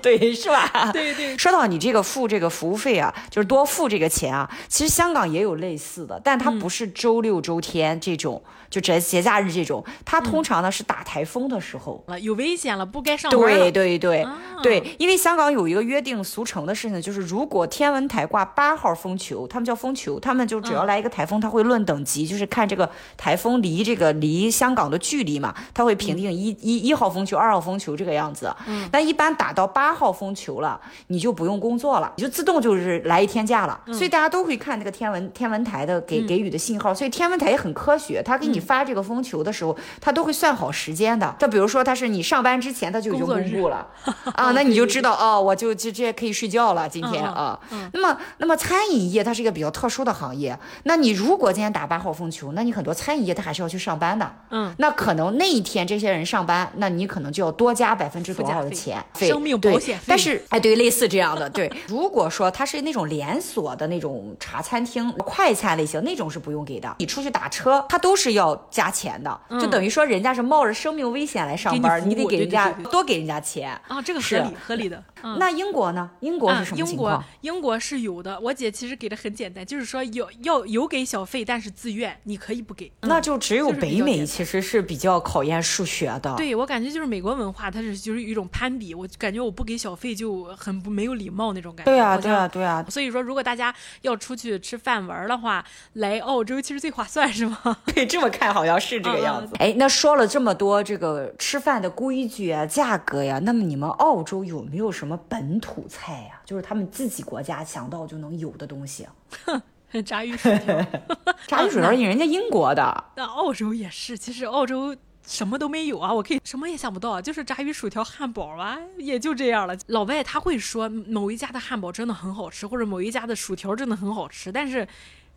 [0.03, 0.91] 对，是吧？
[0.93, 1.37] 对对。
[1.37, 5.51] 说到你这个付这个服务费啊，就是多付这个钱啊，其实香港也有。
[5.61, 13.39] 类似的，但它不是周六周天这种，就节节假日这种，它通常呢是打台风的时候，有危险了，不该上班。
[13.39, 14.27] 对对对
[14.63, 28.55] 对，因为香港有一个约定俗成的事情，就是如果天文台挂八号风球，他们叫风球，他们就只要来一个台风，他会论等级，就是看这个台风离这个离香港的距离嘛，他会评定一一一号风球、二号风球这个样子。
[28.67, 33.79] 嗯，那一般打到八号风球了，你就不用工作了，你就自动就是来一天假了。
[33.93, 35.29] 所以大家都会看那个天文。
[35.33, 38.23] 天文台的给给予的信号，所以天文台也很科学。
[38.23, 41.35] 他给你发这个风球的时候，他都会算好时间的。
[41.39, 43.87] 就比如说，他是你上班之前他就已经公布了
[44.35, 45.11] 啊，啊，那你就知道。
[45.11, 47.59] 道哦，我就就这可以睡觉了，今天啊。
[47.71, 50.57] 嗯那么，那么餐饮业它是一个比较特殊的行业。
[50.85, 54.31] 那你如果今天打八号风球，那你很多餐饮业它还是要去上班的。
[54.51, 61.71] 嗯，那可能那一天这些人上班，那你可能就要多加百分之多少的钱，生命对保险费但是，哎，对， 类似这样的，对。
[61.89, 66.97] 如果说它是那种连锁的那种茶餐厅、快餐类型，那种是不用给的。
[66.99, 73.81] 你出去打车，它都是要加钱的，就等于说人家是冒着生命危险来上班，你得给人家多给人家钱。
[73.87, 74.97] 啊，这个合理合理的。
[75.23, 76.11] 嗯那英国呢？
[76.21, 77.19] 英国是什么情况？
[77.19, 82.91] 国英国是有的，我姐其实给的很简单，就是说有要有给小费，但是自愿，你可以不给。
[83.03, 86.35] 嗯那就只有北美其实是比较考验数学的。
[86.37, 91.93] 对我感觉就是美国文化，它是就是有一种攀比，我感觉我不给小费就很不没有礼貌那种感觉。
[91.93, 97.77] 对啊，对啊，对啊，所以说，如果大家要出去吃饭玩的话，来澳洲其实最划算，是吗？
[97.95, 99.55] 对，这么看好像是这个样子。
[99.59, 106.41] 哎，那说了这么多这个吃饭的规矩啊、价格呀，那么你们澳洲有没有什么本土菜呀？
[106.45, 109.63] 就是他们自己国家想到就能有的东西啊？
[110.05, 110.87] 炸鱼薯条。
[111.47, 114.97] 炸鱼薯条人家英国的，那澳洲也是，其实澳洲。
[115.31, 116.13] 什么都没有啊！
[116.13, 119.79] 我可以什么也想不到，就是炸鱼薯条、汉堡啊，也就这样了。
[119.87, 124.87] 老外他会说某一家的汉堡真的很好吃，或者某一家的薯条真的很好吃，但是，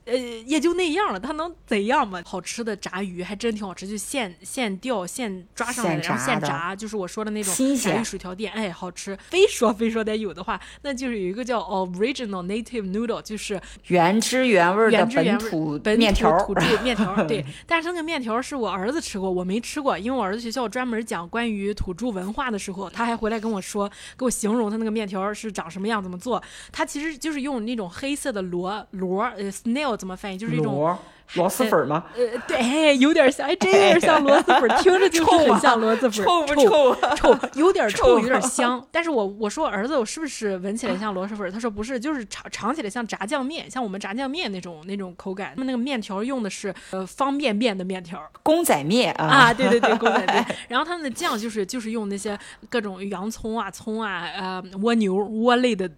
[0.05, 2.21] 呃，也就那样了，他能怎样嘛？
[2.25, 9.17] 好吃的炸鱼还真挺好吃，就现现钓、现抓上来的，然后现炸，就是我说的那种新鱼薯条店，哎，好吃。
[9.29, 17.45] 非说非说得有的话，那就是有一个叫 Original Native Noodle，就是原汁原味的原汁原味本土本面条土土著 面条儿，对。
[17.65, 26.41] 但是那个面条儿是我儿子吃过，我没吃过，因为我儿子学校专门讲关于土著文化的时候，他还回来跟我说，给我形容他那个面条儿是长什么样，怎么做。
[26.71, 30.38] 他其实就是用那种黑色的螺螺，呃，snail 怎么翻译？
[30.38, 30.73] 就是一种。
[30.73, 30.99] 螺
[31.36, 32.03] 螺蛳粉吗？
[32.15, 38.86] 呃，对，哎有点像，哎，真有点像螺蛳粉， 听着就很像螺蛳粉，臭不臭臭，有点臭，有点香。
[38.91, 41.49] 但是我我说儿子，我是不是闻起来像螺蛳粉？
[41.49, 45.51] 他说不是，就是尝尝起来像炸酱面，像我们炸酱面那种那种口感。
[45.56, 50.45] 他们那个面条用的是呃方便面的面条公仔面啊啊，对对对， 公仔面。
[50.67, 52.38] 然后他们的酱就是就是用那些
[52.69, 55.89] 各种洋葱啊、葱啊、呃蜗牛、蜗类的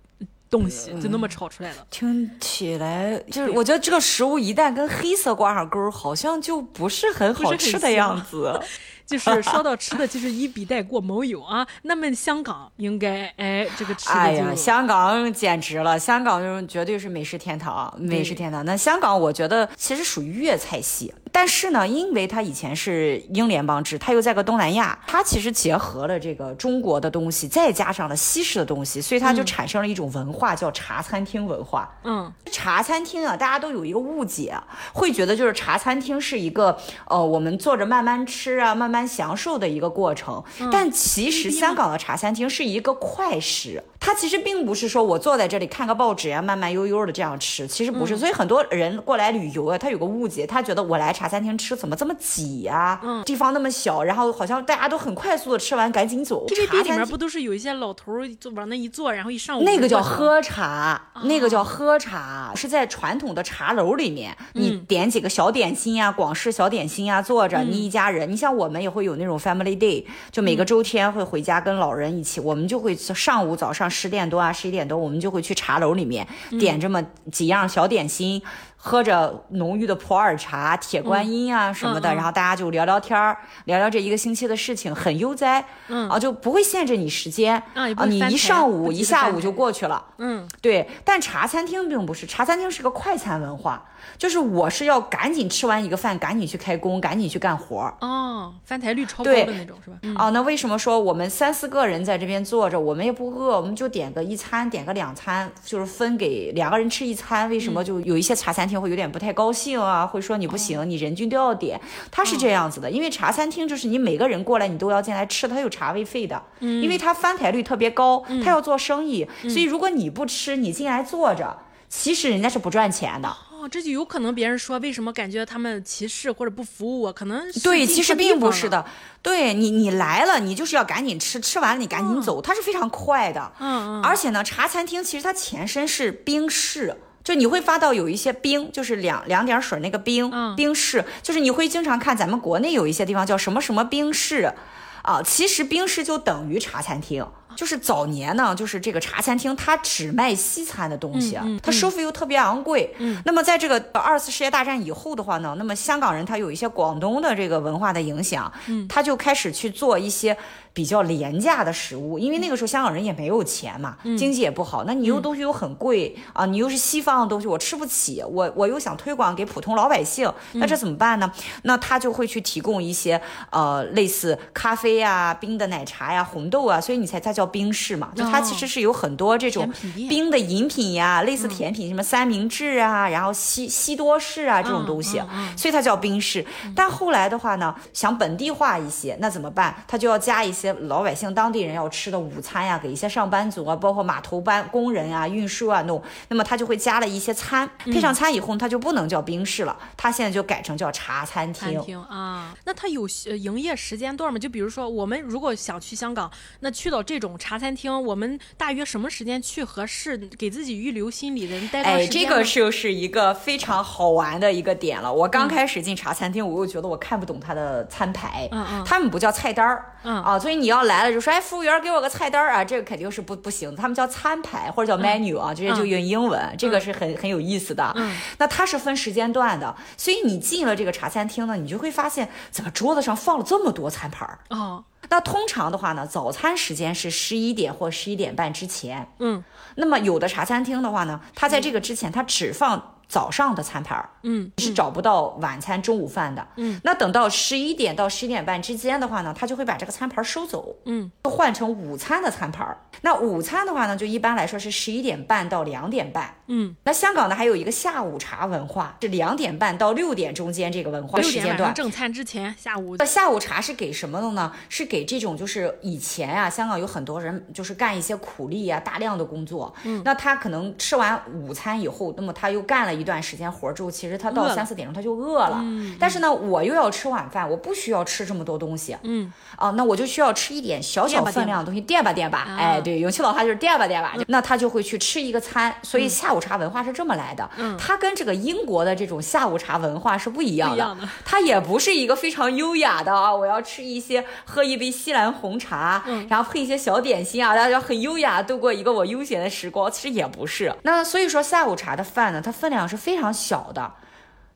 [0.50, 1.86] 东西，就那么炒出来了。
[1.90, 8.60] 听起来就是，我觉得这个食物一旦跟黑色挂上钩，好像就不是很好吃的样子。
[9.06, 11.66] 就是说到吃的，就是一笔带过，某有啊。
[11.84, 18.66] 那么香港应该哎，这个吃哎呀，的就香港简直了，香港就是绝对是美食天堂，美食天堂。
[18.66, 31.94] 那香港我觉得其实属于粤菜系，但是呢，因为它以前是英联邦制，它又在个东南亚，它其实结合了这个中国的东西，再加上了西式的东西，所以它就产生了一种文化，叫茶餐厅文化。
[32.04, 34.56] 嗯，茶餐厅啊，大家都有一个误解，
[34.94, 40.44] 会觉得就是茶餐厅是一个呃，我们坐着慢慢吃啊，慢慢享受的一个过程。
[40.72, 48.16] 但其实香港的茶餐厅是一个快食，它其实并不是说我坐在这里看个报纸呀、慢慢悠悠的这样吃，其实不是。
[48.16, 56.46] 所以很多人过来旅游啊，他有个误解，他觉得我来茶餐厅吃怎么这么挤呀、地方那么小，然后好像大家都很快速的吃完赶紧走。
[56.46, 76.28] TVB 里面不都是有一些老头儿就往那一坐，然后一上午那个叫喝茶，那个叫喝茶，是在传统的茶楼里面，你点几个小点心呀、广式小点心呀，坐着，你一家人，你像我们也会有那种 family day，就每个周天会回家跟老人一起，我们就会上午早上十点多啊、十一点多，我们就会去茶楼里面
[76.60, 78.42] 点这么几样小点心。
[78.86, 86.08] 喝着浓郁的普洱茶、铁观音啊什么的，然后大家就聊聊天儿，聊聊这一个星期的事情，很悠哉，嗯。
[86.08, 93.84] 啊，就不会限制你时间啊你一上午一下午就过去了，嗯，对，但茶餐厅并不是，茶餐厅是个快餐文化，
[94.20, 97.98] 就是我是要赶紧吃完一个饭，赶紧去开工，赶紧去干活儿。
[98.02, 99.46] 哦，翻台率超高对。
[99.46, 99.98] 的那种是吧？
[100.04, 100.16] 嗯。
[100.16, 107.50] 啊，那为什么说我们三四个人在这边坐着，我们也不饿，我们就点个一餐，点个两餐，就是分给两个人吃一餐？
[107.50, 110.06] 为什么就有一些茶餐厅会有点不太高兴啊？
[110.06, 111.80] 会说你不行，你人均都要点。
[112.12, 121.58] 他是这样子的，因为茶餐厅就是你每个人过来你都要进来吃，他有茶位费的，因为他翻台率特别高，他要做生意，所以如果你不吃，你进来坐着。
[121.88, 128.14] 其实人家是不赚钱的，哦，这就有可能别人说为什么感觉他们歧视或者不服务我，可能对，其实。
[128.16, 128.84] 并不是的。
[129.22, 133.52] 对你，你来了，你就是要赶紧吃，吃完了你赶紧走，它是非常快的。
[133.60, 136.98] 嗯嗯，而且呢，茶餐厅其实它前身是冰室。
[137.26, 144.54] 就你会发到有一些冰，就是两两点水那个冰、嗯冰室，就是你会经常看咱们国内有一些地方叫什么什么冰室，
[145.02, 147.26] 啊，其实冰室就等于茶餐厅。
[147.56, 152.94] 就是早年呢，就是这个茶餐厅它只卖西餐的东西，它收费又特别昂贵。
[153.00, 160.38] 嗯，那么在这个二次世界大战以后的话呢，那么香港人他有一些广东的这个文化的影响，嗯，他就开始去做一些。
[160.76, 171.32] 比较廉价的食物，因为那个时候香港人也没有钱嘛，经济也不好，那你又东西又很贵啊，你又是西方的东西，我吃不起，我我又想推广给普通老百姓，那这怎么办呢？
[171.64, 179.72] 那他就会去提供一些呃类似咖啡呀、冰的奶茶呀、红豆啊，所以你才它叫冰室嘛，就它其实是有很多这种
[180.10, 185.22] 冰的饮品呀，类似甜品，什么三明治啊，然后西西多士啊这种东西，
[185.56, 186.46] 所以它叫冰室。
[186.76, 189.74] 但后来的话呢，想本地化一些，那怎么办？
[189.88, 190.65] 他就要加一些。
[190.74, 201.74] 老百姓、当地人要吃的午餐呀，给一些上班族啊，包括码头班工人啊、运输啊弄，那么他就会加了一些餐，配上餐以后，他就不能叫冰室了，他现在就改成叫茶餐厅。
[201.76, 204.40] 餐厅啊，那他有营业时间段吗？
[204.40, 206.32] 就比如说，我们如果想去香港，
[206.62, 210.18] 那去到这种茶餐厅，我们大约什么时间去合适？
[210.18, 215.14] 给自己预留心理的待哎，这个就是一个非常好玩的一个点了。
[215.14, 220.55] 我刚开始进茶餐厅，我又觉得我看不懂他的餐牌，嗯嗯，他们不叫菜单儿，嗯啊，所以。
[220.56, 223.76] 你要来了就说，哎，服务员给我个菜单啊，这个肯定是不不行。
[223.76, 227.92] 他们叫餐牌或者叫 menu 啊，这些就用英文，这个是很很有意思的。
[227.96, 234.84] 嗯，那它是分时间段的，所以你进了这个茶餐厅呢，你就会发现怎么桌子上放了这么多餐盘儿哦。
[235.10, 239.08] 那通常的话呢，早餐时间是十一点或十一点半之前。
[239.20, 239.44] 嗯，
[239.76, 242.94] 那么有的茶餐厅的话呢，它在这个之前它只放。
[243.08, 252.78] 早上的餐盘儿，嗯，是找不到晚餐、中午饭的，嗯，那等到十一点到十一点半之间的话呢，他就会把这个餐盘收走，嗯，换成午餐的餐盘儿。
[253.02, 262.96] 那午餐的话呢，就一般来说是十一点半到两点半，嗯，那香港呢还有一个下午茶文化，是两点半到六点中间这个文化时间段，正餐之前下午。
[262.98, 264.52] 那下午茶是给什么的呢？
[264.70, 303.32] 是给这种就是以前啊，香港有很多人就是干一些苦力啊，大量的工作，嗯，那他可能吃完午餐以后，那么他又干了一段时间活之后，其实他到三四点钟他就饿了，嗯，但是呢，我又要吃晚饭，我不需要吃这么多东西，嗯，啊，那我就需要吃一点小小分量的东西垫吧垫吧，哎，对，永琪老话就是垫吧垫吧，那他就会去吃一个餐，所以下午茶文化是这么来的，嗯，他跟这个英国的这种下午茶文化是不一样的，它也不是一个非常优雅的啊，我要吃一些喝一杯西兰红茶，嗯，然后配一些小点心啊，大家很优雅度过一个我悠闲的时光，其实也不是，那所以说下午茶的饭呢，它分量是非常。
[303.36, 303.94] 小的。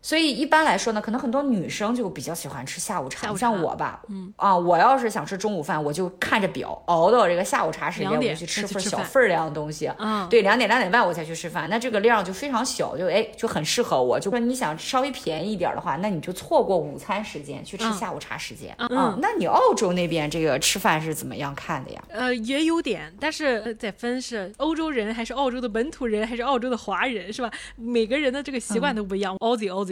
[0.02, 3.34] 所以一般来说呢，可能很多女生就比较喜欢吃下午茶。
[3.36, 9.92] 像我吧，嗯啊，我要是想吃中午饭，我就看着表，熬到这个下午茶时间，我就去吃份小份量的东西。
[9.98, 14.20] 嗯，对，两点两点半我才去吃饭，那这个量就非常小，就哎就很适合我。
[14.20, 18.76] 就说你想稍微便宜一点的话，那你就错过午餐时间去吃下午茶时间。
[18.78, 22.04] 嗯，那你澳洲那边这个吃饭是怎么样看的呀？
[22.10, 27.52] 呃，也有点，但是在分是欧洲人还是澳洲的本土人还是澳洲的华人是吧？
[27.76, 29.38] 每个人的这个习惯都不一样。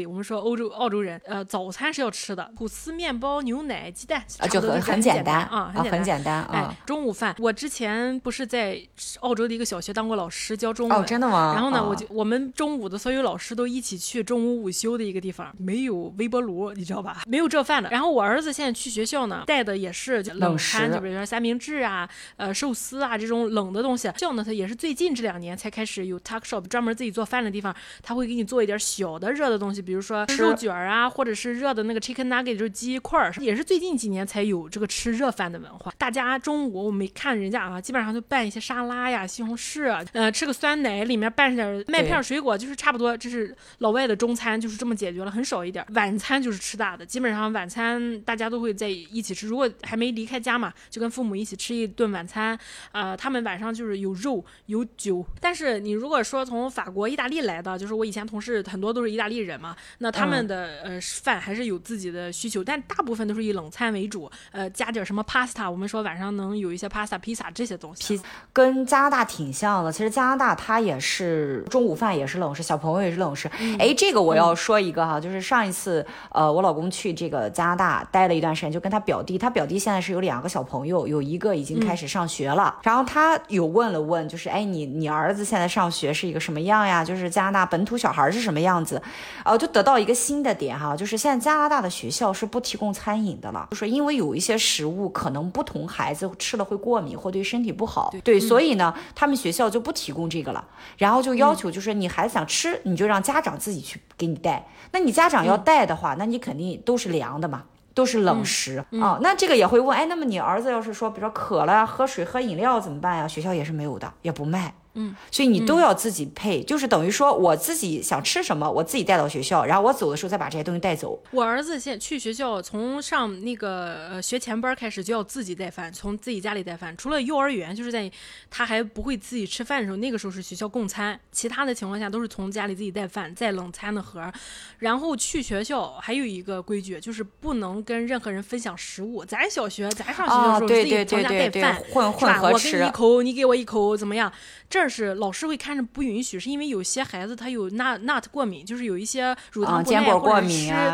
[0.05, 6.75] 我们说欧洲澳洲人，呃，早餐是要吃的，吐司、面包、牛奶、鸡蛋，就很很简单啊，很简单啊。
[6.85, 8.79] 中午饭，我之前不是在
[9.21, 10.99] 澳洲的一个小学当过老师，教中文。
[10.99, 11.53] 哦，真的吗？
[11.55, 17.23] 然后呢，我就我们中午的所有老师都一起去中午午休的一个地方，没有微波炉，你知道吧？
[17.25, 17.89] 没有这饭的。
[17.89, 24.11] 然后我儿子现在去学校呢，带的也是冷餐，就比如说三明治啊、呃寿司啊这种冷的东西。
[24.17, 30.27] 校呢，他也是最近这两年才开始有 tuck shop 专门自己做饭的地方，他会给你做一点小的热的东西，比如说。
[30.37, 35.91] 肉卷啊，或者是热的那个 chicken nugget，就是鸡块儿，也是最近几年才有这个吃热饭的文化。
[35.97, 43.15] 大家中午我没看人家啊，基本上就拌一些沙拉呀、西红柿啊，呃，吃个酸奶，里面拌上点麦片、水果，就是差不多。
[43.17, 45.83] 这是老外的中餐，就是这么解决了，很少一点。
[45.93, 49.47] 晚餐就是吃大的，基本上晚餐大家都会在一起吃。
[49.47, 52.57] 如果还没离开家嘛，就跟父母一起吃一顿晚餐。
[52.91, 55.25] 呃，他们晚上就是有肉有酒。
[55.39, 68.19] 但是你如果说从法国、意大利来的，就是我以前同事很多都是意大利人嘛，那他们的呃饭还是有自己的需求，但大部分都是以冷餐为主，呃加点什么 pasta，我们说晚上能有一些 pasta、披萨这些东西。
[68.53, 73.49] 跟加拿大挺像的，其实加拿大它也是中午饭也是冷食，小朋友也是冷食。
[73.79, 87.03] 哎，这个我要说一个哈，就是上一次呃我老公去这个加拿大待了一段时间，就跟他表弟，他表弟现在是有两个小朋友，有一个已经开始上学了，然后他有问了问，就是哎你你儿子现在上学是一个什么样呀？
[87.03, 89.01] 就是加拿大本土小孩是什么样子？
[89.43, 90.57] 哦，就得到一个新的。
[90.57, 100.65] 点哈，就是现在加拿大的学校是不提供餐饮的了，就是因为有一些食物可能不同孩子吃了会过敏或对身体不好，对，所以呢，他们学校就不提供这个了，
[100.97, 107.65] 然后就要求就是你孩子想吃，你就让家长自己去给你带，那你家长要带的话，那你肯定都是凉的嘛。
[107.93, 109.17] 都是冷食啊。
[109.23, 113.27] 那这个也会问，哎，那么你儿子要是说，比如说渴了呀，喝水、喝饮料怎么办呀？
[113.27, 114.71] 学校也是没有的，也不卖。
[114.97, 121.21] 嗯，所以你都要自己配，就是等于说我自己想吃什么，我自己带到学校，然后我走的时候再把这些东西带走。
[121.31, 126.97] 我儿子现去学校，从上那个呃学前班开始就要自己带饭，从自己家里带饭。
[126.97, 128.11] 除了幼儿园，就是在
[128.49, 134.31] 他还不会自己吃饭的时候，那个时候是学校供餐，其他的情况下都是从家里自己带饭，带冷餐的盒。
[134.79, 139.23] 然后去学校还有一个规矩，就是不能跟任何人分享食物。
[139.23, 144.31] 咱小学，咱上学的时候自己从家带饭，混混合吃，我给你一口，你给我一口，怎么样？
[144.69, 150.47] 这儿是老师会看着不允许，是因为有些孩子他有 nut nut 过敏，就是有一些乳糖不耐或者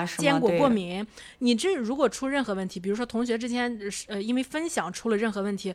[0.05, 1.05] 吃坚果过敏。
[1.39, 5.73] 你这如果出任何问题，比如说同学之间呃因为分享出了任何问题。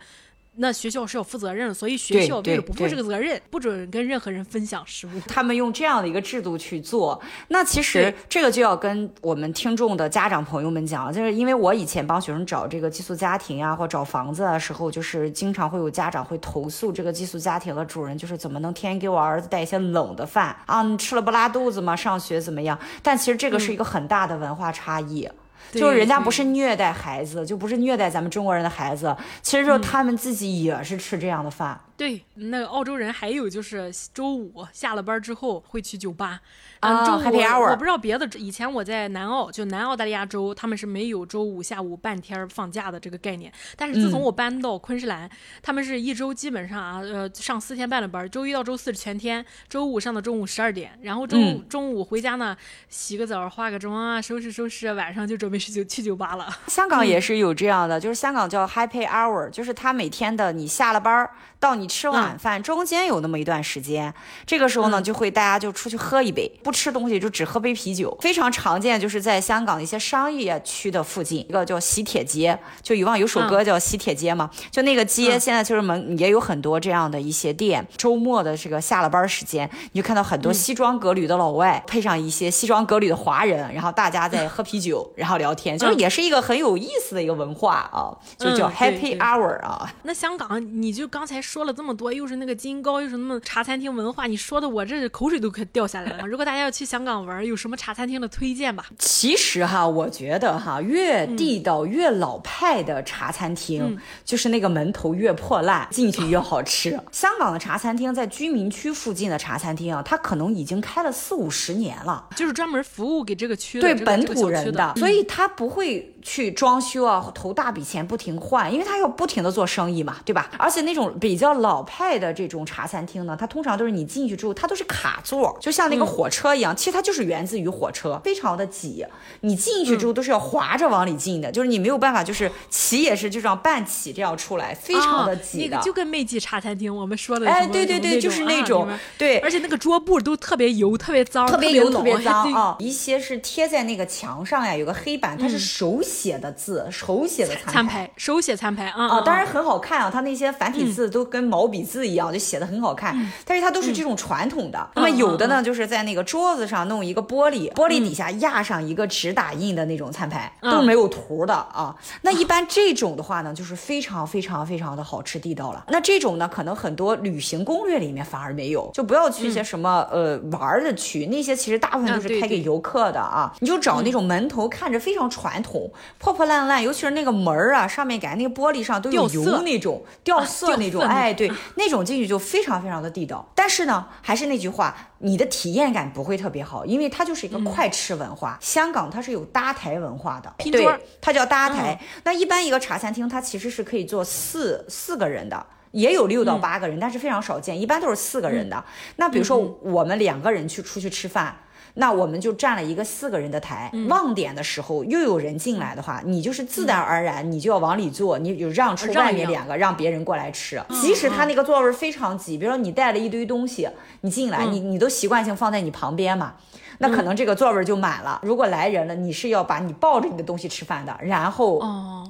[0.60, 5.10] 那学校是有负责任，所以学校为了不负这个责任，不准跟任何人分享食物。
[5.26, 20.82] 他们用这样的一个制度去做，那其实这个就要跟我们听众的家长朋友们讲，就是因为我以前帮学生找这个寄宿家庭呀，或找房子的时候，就是经常会有家长会投诉这个寄宿家庭的主人，就是怎么能天天给我儿子带一些冷的饭啊？
[20.82, 21.94] 你吃了不拉肚子吗？
[21.94, 22.78] 上学怎么样？
[23.02, 25.28] 但其实这个是一个很大的文化差异。
[25.72, 31.78] 就是人家不是虐待孩子，就不是虐待咱们中国人的孩子，其实就他们自己也是吃这样的饭。
[31.96, 36.40] 对，那个澳洲人还有就是周五下了班之后会去酒吧。
[36.80, 37.70] 啊，Happy Hour！
[37.70, 43.52] 我不知道别的，以前我在南澳，就南澳大利亚州，他们是没有周五下午半天放假的这个概念。
[43.76, 45.28] 但是自从我搬到昆士兰，
[45.60, 52.56] 他们是一周基本上啊，呃，上四天半的班，周一到周四是全天，周五上到中午十二点，然后中中午回家呢，
[52.88, 56.48] 洗个澡，化个妆啊，收拾收拾，晚上就准备去酒去酒吧了。
[56.68, 64.14] 香港 也是有这样的，就是香港叫 Happy Hour，就是他每天的你下了班到你吃晚饭中间有那么一段时间，
[64.46, 66.48] 这个时候呢，就会大家就出去喝一杯。
[66.68, 77.82] 不吃东西就只喝杯啤酒，非常常见，就是在香港一些商业区的附近，一个叫喜铁街，就以往有首歌叫喜铁街嘛，就那个街现在就是门也有很多这样的一些店。
[77.96, 89.90] 周末的这个下了班时间，你就看到很多西装革履的老外，配上一些西装革履的华人，然后大家在喝啤酒，然后聊天，就是也是一个很有意思的一个文化啊，就叫 Happy Hour 啊。
[90.02, 96.26] 那香港，你就刚才说了这么多，又是那个金糕，又是那么茶餐厅文化，你说的我这口水都快掉下来了。
[96.26, 98.86] 如果大家要去香港玩，有什么茶餐厅的推荐吧？
[98.98, 106.98] 其实哈，我觉得哈，越地道越老派的茶餐厅，就是那个门头越破烂，进去越好吃。
[107.12, 120.50] 香港的茶餐厅在居民区附近的茶餐厅啊，它可能已经开了四五十年了，就是专门服务给这个区对本土人的，所以它不会去装修啊，投大笔钱不停换，因为他要不停的做生意嘛，对吧？
[120.58, 126.76] 而且那种比较老派的这种茶餐厅呢，它通常都是你进去之后，它都是卡座，就像那个火车一样。
[126.76, 129.06] 其实它就是源自于火车，非常的挤。
[129.40, 135.80] 你进去之后都是要滑着往里进的，就是你没有办法，就是起也是就这样半起这样出来，非常的挤的。
[135.80, 139.38] 就跟美记茶餐厅我们说的，哎，对对对，就是那种，对。
[139.38, 142.76] 而且那个桌布都特别油，特别脏，特别油，特别 脏啊。
[142.78, 153.16] 一些是贴在那个墙上呀，有个黑板，它是手写的字，手写的餐牌，手写餐牌啊啊，当然很好看啊，它那些繁体字都跟毛笔字一样，就写的很好看。
[153.44, 154.88] 但是它都是这种传统的。
[154.94, 161.94] 那么有的呢，就是在那个桌子上弄一个玻璃，玻璃底下压上一个纸打印的那种餐牌，都是没有图的啊。
[162.22, 165.84] 那一般这种的话呢，就是非常非常非常的好吃地道了。
[165.88, 173.52] 那这种呢，可能很多旅行攻略里面反而没有，就不要去一些什么呃玩的区，那些其实大部分都是开给游客的啊。
[173.60, 183.46] 你就找那种门头看着非常传统、破破烂烂，尤其是那个门儿啊，上面感觉那个玻璃上都有油那种掉色那种，哎，对，那种进去就非常非常的地道。
[183.54, 184.94] 但是呢，还是那句话。
[185.20, 188.56] 你的体验感不会特别好，因为它就是一个快吃文化。
[188.60, 190.86] 香港它是有搭台文化的，对，
[191.20, 192.00] 它叫搭台。
[192.22, 198.84] 那一般一个茶餐厅，它其实是可以坐四四个人的，也有六到八个人，但是非常少见，一般都是四个人的。
[199.16, 201.52] 那比如说我们两个人去出去吃饭。
[201.98, 210.80] 那我们就占了一个四个人的台，旺点的时候又有人进来的话，你就是自然而然你就要往里坐，你有让出外面两个，让别人过来吃。
[211.02, 213.88] 即使他那个座位非常挤，比如说你带了一堆东西，
[214.20, 216.54] 你进来，你你都习惯性放在你旁边嘛。
[216.98, 218.40] 那可能这个座位就满了。
[218.42, 221.80] 如果来人了，你是要把你抱着你的东西吃饭的，然后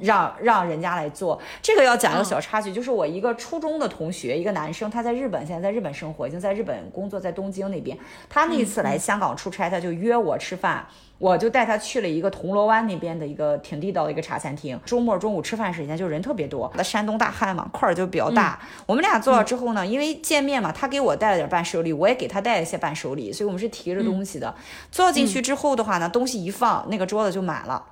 [0.01, 1.41] 让让人家来做。
[1.63, 7.97] 这个要讲一个小插曲，就是我一个初中的同学，一个男生，他在日本，现在在日本生活，已经在日本工作，在东京那边。
[8.29, 10.87] 他那次来香港出差，他就约我吃饭。
[11.19, 14.79] 我就带他去了一个铜锣湾那边的一个挺地道的一个茶餐厅。
[14.85, 18.59] 周末中午吃饭时间就人特别多，那山东大汉嘛，块儿就比较大。
[18.87, 24.55] 我们俩坐了之后呢，因为见面嘛，他给我带了点伴手礼，我也给他带了一些伴手礼，所以我们是提着东西的。
[24.93, 27.85] 坐进去之后的话呢，东西一放，那个桌子就满了。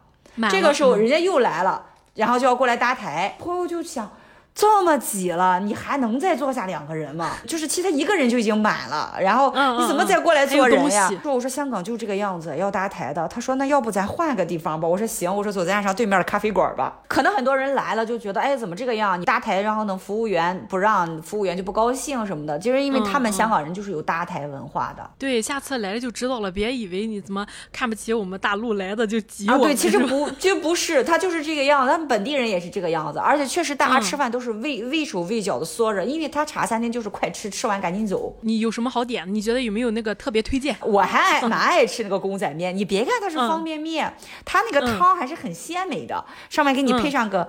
[0.49, 4.11] 这个时候人家又来了，然后就要过来搭台，朋友就想。
[4.57, 7.33] 这么挤了，你还能再坐下两个人吗？
[7.47, 11.13] 就是其实他一个人就已经满了，然后你怎么再过来坐人呀？
[11.23, 13.29] 说我说香港就这个样子，要搭台的。
[13.29, 14.89] 他说那要不咱换个地方吧？
[14.89, 17.01] 我说行，我说走咱俩上对面的咖啡馆吧。
[17.07, 19.21] 可能很多人来了就觉得，哎，怎么这个样？
[19.21, 22.59] 你搭台，然后呢，服务员不让，服务员就不高兴什么的。
[22.59, 25.07] 就是因为他们香港人就是有搭台文化的。
[25.19, 29.59] 对，下次来了就知道了，别以为你怎么看不起我们大陆来的就挤我。
[29.59, 31.93] 对，其实不就不是，他就是这个样子。
[31.93, 35.27] 他们本地人也是这个样子，而且确实大家吃饭都是畏畏手。
[35.27, 38.37] 畏脚的缩着，因为他茶餐厅就是快吃，吃完赶紧走。
[38.43, 39.27] 你有什么好点？
[39.35, 40.77] 你觉得有没有那个特别推荐？
[40.83, 42.77] 我还爱蛮爱吃那个公仔面。
[42.77, 47.49] 你别看它是方便面，它那个汤还是很鲜美的，上面给你配上个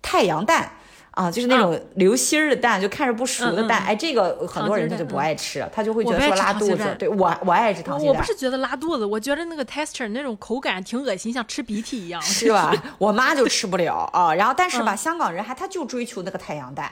[0.00, 0.77] 太阳蛋。
[1.18, 6.96] 啊，就是那种流心儿的蛋，就看着不熟的蛋，哎，这个很多人他就不爱吃，他就会觉得说拉肚子。
[6.96, 8.06] 对我，我爱吃溏心蛋。
[8.06, 12.72] 我不是觉得拉肚子，我觉得那个 texture 那种口感挺恶心，像吃鼻涕一样，是吧？
[12.98, 14.32] 我妈就吃不了啊。
[14.32, 16.88] 然后，但是吧，香港人还他就追求那个太阳蛋。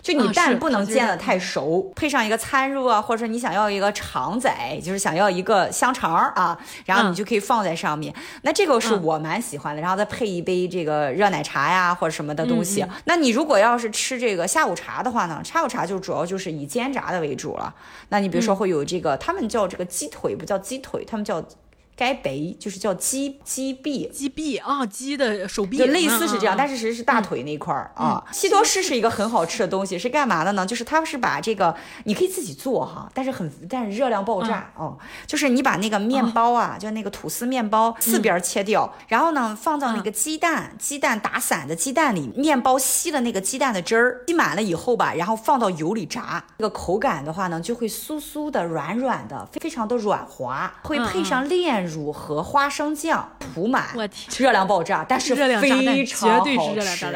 [0.00, 4.50] 就你蛋不能煎的太熟，配上一个餐肉啊，或者说你想要一个肠仔，
[4.82, 8.14] 就是想要一个香肠啊，然后你就可以放在上面。
[8.42, 12.84] 那这个是我蛮喜欢的，然后再配一杯这个热奶茶呀，或者什么的东西。
[13.04, 17.74] 那你如果要是吃这个下午茶的话呢，下午茶就主要就是以煎炸的为主了。
[18.08, 21.44] 那你比如说会有这个，他们叫这个鸡腿，不叫鸡腿，他们叫。
[21.98, 28.24] 该背就是叫鸡鸡臂，鸡臂啊，鸡的手臂，就类似是这样，但是其实是大腿那块儿啊。
[28.30, 30.64] 西多士是一个很好吃的东西， 是干嘛的呢？
[30.64, 31.74] 就是它是把这个
[32.04, 34.96] 你可以自己做哈，但是很但是热量爆炸哦。
[35.26, 51.87] 就是你把那个面包啊，就那个吐司面包四边切掉，然后呢放到那个鸡蛋鸡蛋打散的鸡蛋里，面包吸了那个鸡蛋的汁儿，吸满了以后吧，然后放到油里炸，这个口感的话呢就会酥酥的、软软的，非常的软滑，会配上炼。
[51.88, 55.78] 乳和花生酱涂满，我天，热量爆炸，但是非常
[56.56, 57.06] 好吃。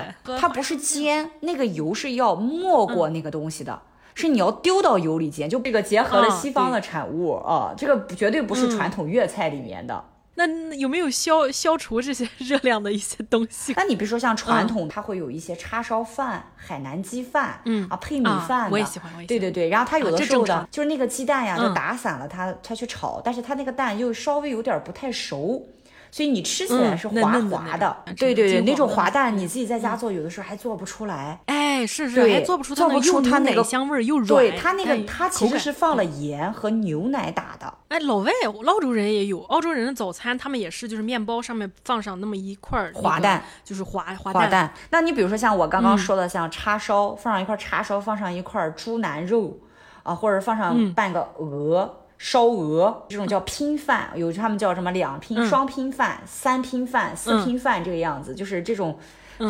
[0.41, 3.83] 它不是煎，那个油是要没过那个东西的，
[4.15, 5.49] 是你要丢到油里煎。
[5.49, 10.05] 就这个结合了西方的产物啊，这个绝对不是传统粤菜里面的。
[10.35, 13.75] 那有没有消消除这些 热量的一些东西？
[13.77, 19.27] 那你比如说像传统，它会有一些叉烧饭、海南鸡饭，嗯啊配米饭的，我也喜欢，我也喜欢。
[19.27, 25.67] 对对对，然后它有的时候呢，就是那个鸡蛋呀，就打散了，它它去炒，但是它那个蛋又稍微有点不太熟。
[26.13, 31.41] 所以你吃起来是滑滑的，对对对，那种滑蛋你自己在家做，有的时候还做不出来。
[31.47, 34.29] 哎，是是，还做不出做不出它那个香味儿又软。
[34.29, 37.73] 对它那个，它其实是放了盐和牛奶打的。
[37.89, 38.31] 哎，老外
[38.67, 44.75] 澳洲人也有，澳洲人的早餐他们也是，就是面包上面放上那么一块滑蛋，就是滑滑蛋。
[44.91, 49.59] 那你比如说像我刚刚说的，像叉烧，放上一块叉烧，放上一块猪腩肉
[50.03, 52.02] 啊，或者放上半个鹅。
[52.25, 58.97] 烧鹅这种叫拼饭，有他们叫什么两拼、双拼饭、三拼饭、四拼饭这个样子，就是这种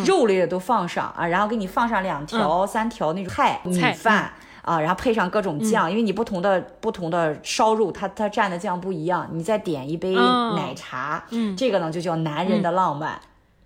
[0.07, 11.23] 肉类的都放上啊，然后给你放上两条、三条那种菜米饭啊，然后配上各种酱，因为你不同的不同的烧肉，它它蘸的酱不一样，你再点一杯奶茶，
[11.55, 13.21] 这个呢就叫男人的浪漫。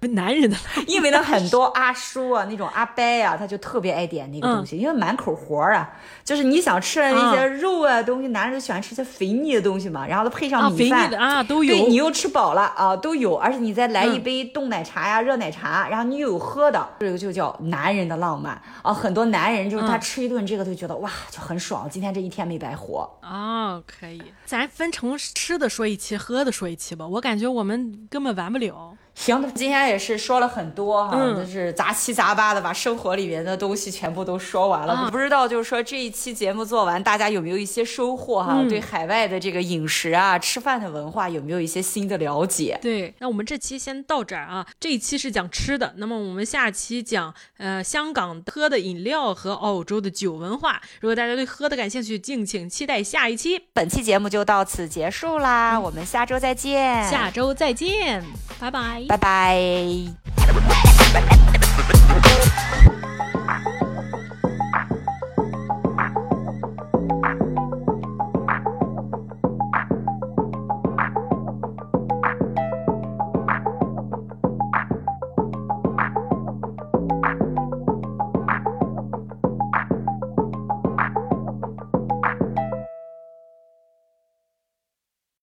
[0.08, 5.88] 男人的， 因为呢，很多阿叔啊，那种阿伯呀，他就特别爱点那个东西，因为满口活儿啊，
[6.24, 18.92] 就是你想吃的那些肉啊东西，男人就喜欢吃些肥腻的东西嘛，然后他配上米饭啊，都有，对你又吃饱了啊，都有，而且你再来一杯冻奶茶呀、热奶茶，然后你又有喝的，这个就叫男人的浪漫啊。
[18.92, 23.82] 很多男人就是他吃一顿这个，都觉得哇，就很爽，今天这一天没白活啊。
[23.86, 28.96] 可以，咱分成吃的说一期，喝的说一期吧，我感觉我们根本完不了。
[29.16, 35.08] 行，今天也是说了很多哈，就是杂七杂八的把生活里面的东西全部都说完了。
[35.10, 38.62] 不知道就是说这一期节目做完，大家有没有一些收获哈？
[38.68, 42.78] 对海外的这个饮食啊、吃饭的文化有没有一些新的了解？
[42.82, 44.64] 对，那我们这期先到这儿啊。
[44.78, 50.80] 这一期是讲吃的，那么我们下期讲呃香港喝的饮料和澳洲的酒文化。
[51.00, 53.58] 如果大家对喝的感兴趣，敬请期待下一期。
[53.72, 57.02] 本期节目就到此结束啦，我们下周再见。
[57.08, 58.22] 下周再见，
[58.60, 59.05] 拜拜。
[59.08, 60.16] 拜拜。